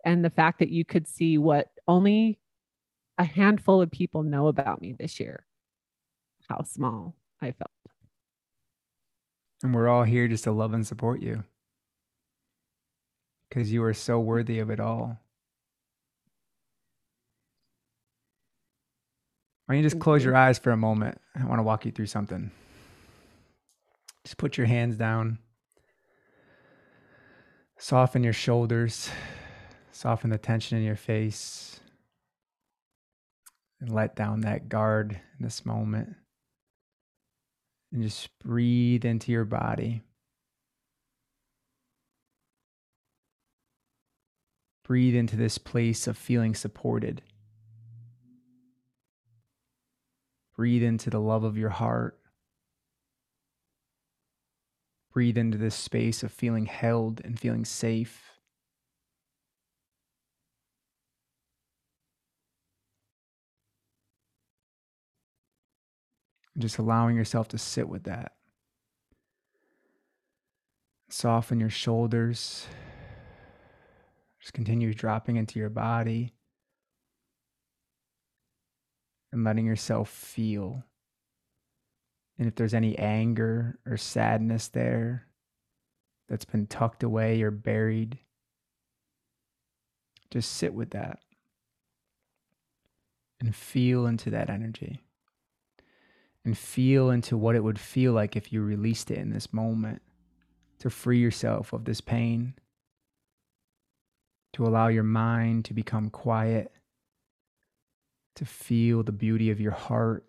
[0.05, 2.39] and the fact that you could see what only
[3.17, 5.45] a handful of people know about me this year
[6.49, 7.71] how small i felt
[9.63, 11.43] and we're all here just to love and support you
[13.49, 15.19] because you are so worthy of it all
[19.69, 21.21] Why don't you just close your eyes for a moment?
[21.39, 22.49] I want to walk you through something.
[24.23, 25.37] Just put your hands down.
[27.77, 29.11] Soften your shoulders.
[29.99, 31.81] Soften the tension in your face.
[33.81, 36.15] And let down that guard in this moment.
[37.91, 40.01] And just breathe into your body.
[44.85, 47.21] Breathe into this place of feeling supported.
[50.55, 52.17] Breathe into the love of your heart.
[55.11, 58.28] Breathe into this space of feeling held and feeling safe.
[66.59, 68.33] Just allowing yourself to sit with that.
[71.09, 72.67] Soften your shoulders.
[74.39, 76.33] Just continue dropping into your body
[79.31, 80.83] and letting yourself feel.
[82.37, 85.27] And if there's any anger or sadness there
[86.29, 88.19] that's been tucked away or buried,
[90.31, 91.19] just sit with that
[93.39, 95.01] and feel into that energy
[96.45, 100.01] and feel into what it would feel like if you released it in this moment
[100.79, 102.53] to free yourself of this pain,
[104.53, 106.71] to allow your mind to become quiet
[108.35, 110.25] to feel the beauty of your heart.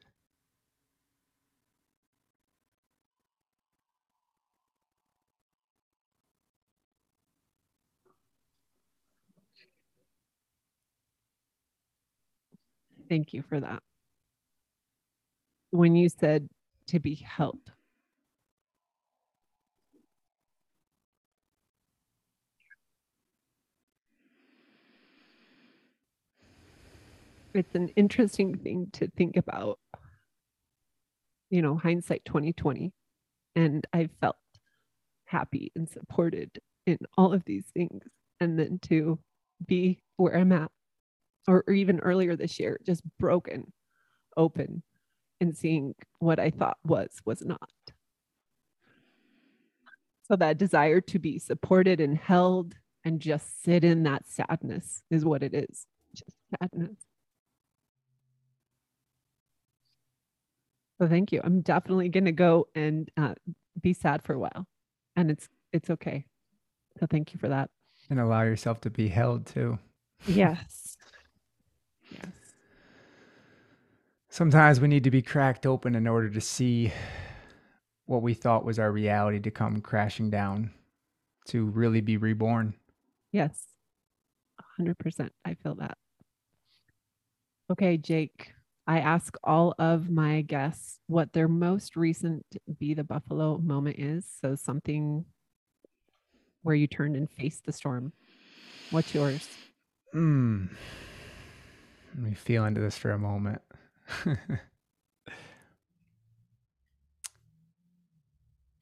[13.08, 13.82] Thank you for that.
[15.70, 16.48] When you said
[16.88, 17.70] to be helped,
[27.54, 29.78] it's an interesting thing to think about
[31.50, 32.92] you know hindsight 2020
[33.56, 34.36] and i felt
[35.24, 36.50] happy and supported
[36.86, 38.02] in all of these things.
[38.40, 39.18] And then to
[39.66, 40.70] be where i'm at
[41.46, 43.72] or, or even earlier this year just broken
[44.36, 44.82] open
[45.40, 47.70] and seeing what i thought was was not
[50.28, 52.74] so that desire to be supported and held
[53.04, 56.96] and just sit in that sadness is what it is just sadness
[61.00, 61.40] So thank you.
[61.42, 63.32] I'm definitely going to go and uh,
[63.80, 64.66] be sad for a while.
[65.16, 66.26] And it's it's okay.
[66.98, 67.70] So thank you for that.
[68.10, 69.78] And allow yourself to be held too.
[70.26, 70.98] Yes.
[72.10, 72.26] yes.
[74.32, 76.92] Sometimes we need to be cracked open in order to see
[78.06, 80.70] what we thought was our reality to come crashing down,
[81.48, 82.74] to really be reborn.
[83.32, 83.66] Yes.
[84.80, 85.30] 100%.
[85.44, 85.98] I feel that.
[87.72, 88.52] Okay, Jake,
[88.86, 92.46] I ask all of my guests what their most recent
[92.78, 94.26] Be the Buffalo moment is.
[94.40, 95.24] So something
[96.62, 98.12] where you turned and faced the storm.
[98.90, 99.48] What's yours?
[100.12, 100.66] Hmm.
[102.14, 103.62] Let me feel into this for a moment.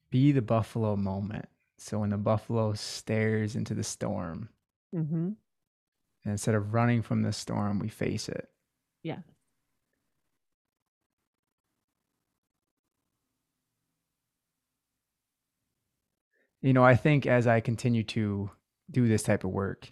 [0.09, 1.45] Be the buffalo moment.
[1.77, 4.49] So when the buffalo stares into the storm,
[4.93, 5.15] Mm-hmm.
[5.27, 5.35] and
[6.25, 8.49] instead of running from the storm, we face it.
[9.03, 9.19] Yeah.
[16.61, 18.49] You know, I think as I continue to
[18.91, 19.91] do this type of work,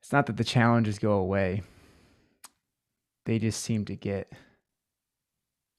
[0.00, 1.62] it's not that the challenges go away,
[3.26, 4.32] they just seem to get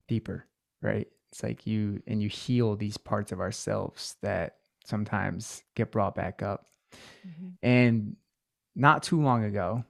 [0.07, 0.45] deeper,
[0.81, 1.07] right?
[1.31, 6.41] It's like you and you heal these parts of ourselves that sometimes get brought back
[6.43, 6.65] up.
[7.27, 7.47] Mm-hmm.
[7.63, 8.15] And
[8.75, 9.83] not too long ago,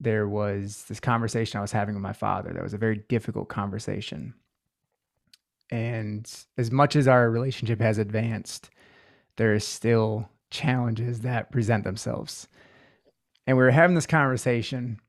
[0.00, 3.48] there was this conversation I was having with my father that was a very difficult
[3.48, 4.34] conversation.
[5.70, 8.70] And as much as our relationship has advanced,
[9.36, 12.48] there is still challenges that present themselves.
[13.46, 15.00] And we were having this conversation,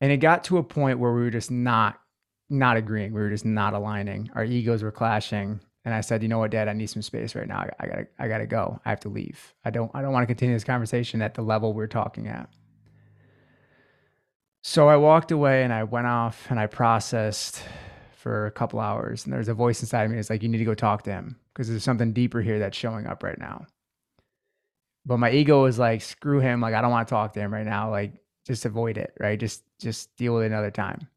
[0.00, 2.00] and it got to a point where we were just not
[2.50, 3.12] not agreeing.
[3.12, 4.30] We were just not aligning.
[4.34, 5.60] Our egos were clashing.
[5.84, 7.58] And I said, you know what, Dad, I need some space right now.
[7.58, 8.80] I, I gotta I gotta go.
[8.84, 9.54] I have to leave.
[9.64, 12.48] I don't I don't want to continue this conversation at the level we're talking at.
[14.62, 17.62] So I walked away and I went off and I processed
[18.12, 19.24] for a couple hours.
[19.24, 21.10] And there's a voice inside of me that's like, you need to go talk to
[21.10, 23.66] him because there's something deeper here that's showing up right now.
[25.08, 26.60] But my ego was like, screw him.
[26.60, 27.90] Like, I don't want to talk to him right now.
[27.90, 28.12] Like,
[28.46, 29.40] just avoid it, right?
[29.40, 31.08] Just just deal with it another time.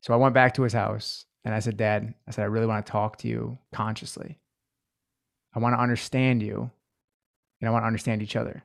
[0.00, 2.66] So I went back to his house and I said, Dad, I said, I really
[2.66, 4.38] want to talk to you consciously.
[5.54, 6.70] I want to understand you
[7.60, 8.64] and I want to understand each other.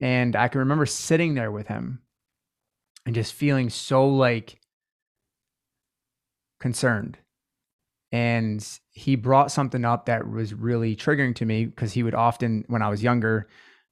[0.00, 2.02] And I can remember sitting there with him
[3.06, 4.60] and just feeling so like
[6.60, 7.16] concerned.
[8.10, 12.64] And he brought something up that was really triggering to me because he would often,
[12.68, 13.48] when I was younger,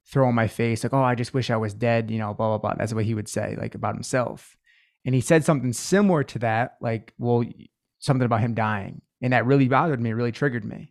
[0.07, 2.49] throw in my face, like, oh, I just wish I was dead, you know, blah,
[2.49, 2.75] blah, blah.
[2.79, 4.57] That's what he would say, like about himself.
[5.05, 7.45] And he said something similar to that, like, well,
[7.99, 9.03] something about him dying.
[9.21, 10.91] And that really bothered me, really triggered me.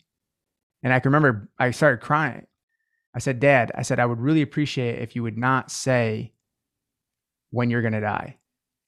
[0.83, 2.45] And I can remember I started crying.
[3.13, 6.33] I said, Dad, I said, I would really appreciate it if you would not say
[7.49, 8.37] when you're going to die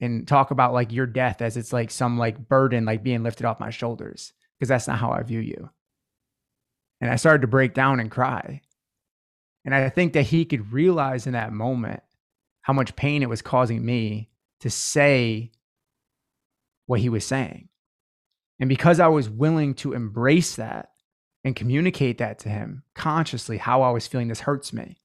[0.00, 3.46] and talk about like your death as it's like some like burden like being lifted
[3.46, 5.70] off my shoulders because that's not how I view you.
[7.00, 8.62] And I started to break down and cry.
[9.64, 12.02] And I think that he could realize in that moment
[12.62, 14.30] how much pain it was causing me
[14.60, 15.52] to say
[16.86, 17.68] what he was saying.
[18.60, 20.90] And because I was willing to embrace that
[21.44, 25.00] and communicate that to him consciously, how I was feeling this hurts me,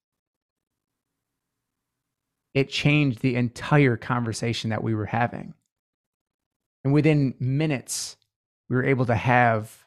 [2.54, 5.54] it changed the entire conversation that we were having.
[6.84, 8.16] And within minutes,
[8.68, 9.84] we were able to have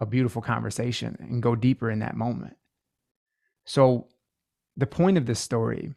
[0.00, 2.56] a beautiful conversation and go deeper in that moment.
[3.66, 4.08] So,
[4.76, 5.94] the point of this story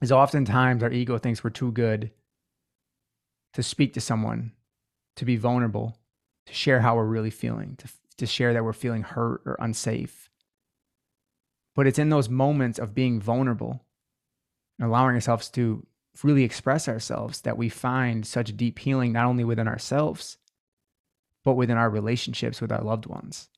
[0.00, 2.10] is oftentimes our ego thinks we're too good
[3.54, 4.52] to speak to someone,
[5.16, 5.98] to be vulnerable,
[6.46, 10.30] to share how we're really feeling, to, to share that we're feeling hurt or unsafe.
[11.74, 13.84] But it's in those moments of being vulnerable
[14.82, 15.86] allowing ourselves to
[16.22, 20.38] really express ourselves that we find such deep healing, not only within ourselves,
[21.44, 23.48] but within our relationships with our loved ones.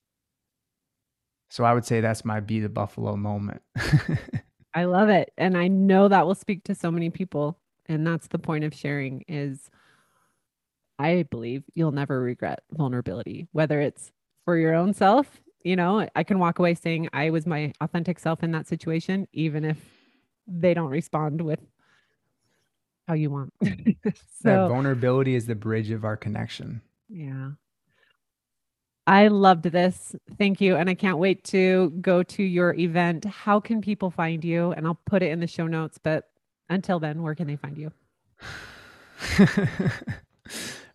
[1.50, 3.62] So I would say that's my be the buffalo moment.
[4.74, 5.32] I love it.
[5.36, 7.58] And I know that will speak to so many people.
[7.86, 9.70] And that's the point of sharing is
[10.98, 14.12] I believe you'll never regret vulnerability, whether it's
[14.44, 15.40] for your own self.
[15.64, 19.28] You know, I can walk away saying I was my authentic self in that situation,
[19.32, 19.78] even if
[20.46, 21.60] they don't respond with
[23.08, 23.52] how you want.
[23.62, 23.90] Hmm.
[24.04, 24.12] so
[24.44, 26.80] that vulnerability is the bridge of our connection.
[27.08, 27.50] Yeah.
[29.06, 30.14] I loved this.
[30.38, 30.76] Thank you.
[30.76, 33.24] And I can't wait to go to your event.
[33.24, 34.72] How can people find you?
[34.72, 35.98] And I'll put it in the show notes.
[35.98, 36.30] But
[36.68, 37.92] until then, where can they find you?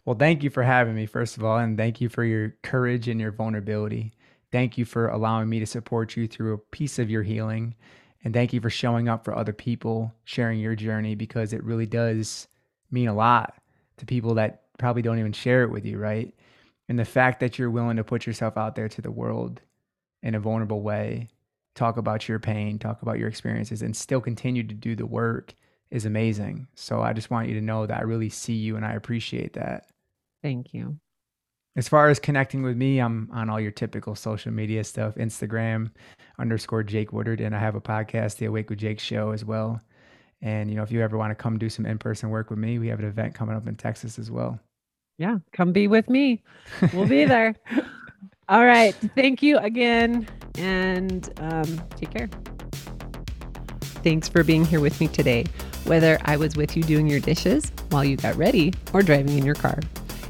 [0.05, 1.57] well, thank you for having me, first of all.
[1.57, 4.13] And thank you for your courage and your vulnerability.
[4.51, 7.75] Thank you for allowing me to support you through a piece of your healing.
[8.23, 11.85] And thank you for showing up for other people, sharing your journey, because it really
[11.85, 12.47] does
[12.91, 13.55] mean a lot
[13.97, 16.33] to people that probably don't even share it with you, right?
[16.89, 19.61] And the fact that you're willing to put yourself out there to the world
[20.23, 21.29] in a vulnerable way,
[21.75, 25.53] talk about your pain, talk about your experiences, and still continue to do the work
[25.91, 26.67] is amazing.
[26.75, 29.53] So I just want you to know that I really see you and I appreciate
[29.53, 29.87] that.
[30.41, 30.99] Thank you.
[31.77, 35.91] As far as connecting with me, I'm on all your typical social media stuff Instagram
[36.39, 37.39] underscore Jake Woodard.
[37.39, 39.79] And I have a podcast, The Awake with Jake Show, as well.
[40.41, 42.57] And, you know, if you ever want to come do some in person work with
[42.57, 44.59] me, we have an event coming up in Texas as well.
[45.19, 46.41] Yeah, come be with me.
[46.93, 47.55] We'll be there.
[48.49, 48.95] All right.
[49.15, 52.29] Thank you again and um, take care.
[53.81, 55.45] Thanks for being here with me today,
[55.83, 59.45] whether I was with you doing your dishes while you got ready or driving in
[59.45, 59.79] your car.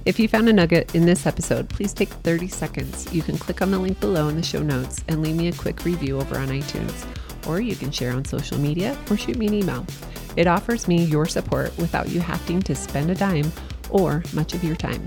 [0.07, 3.13] If you found a nugget in this episode, please take 30 seconds.
[3.13, 5.51] You can click on the link below in the show notes and leave me a
[5.51, 7.05] quick review over on iTunes,
[7.45, 9.85] or you can share on social media or shoot me an email.
[10.37, 13.51] It offers me your support without you having to spend a dime
[13.89, 15.03] or much of your time.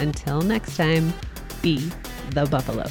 [0.00, 1.12] Until next time,
[1.60, 1.90] be
[2.30, 2.86] the buffalo.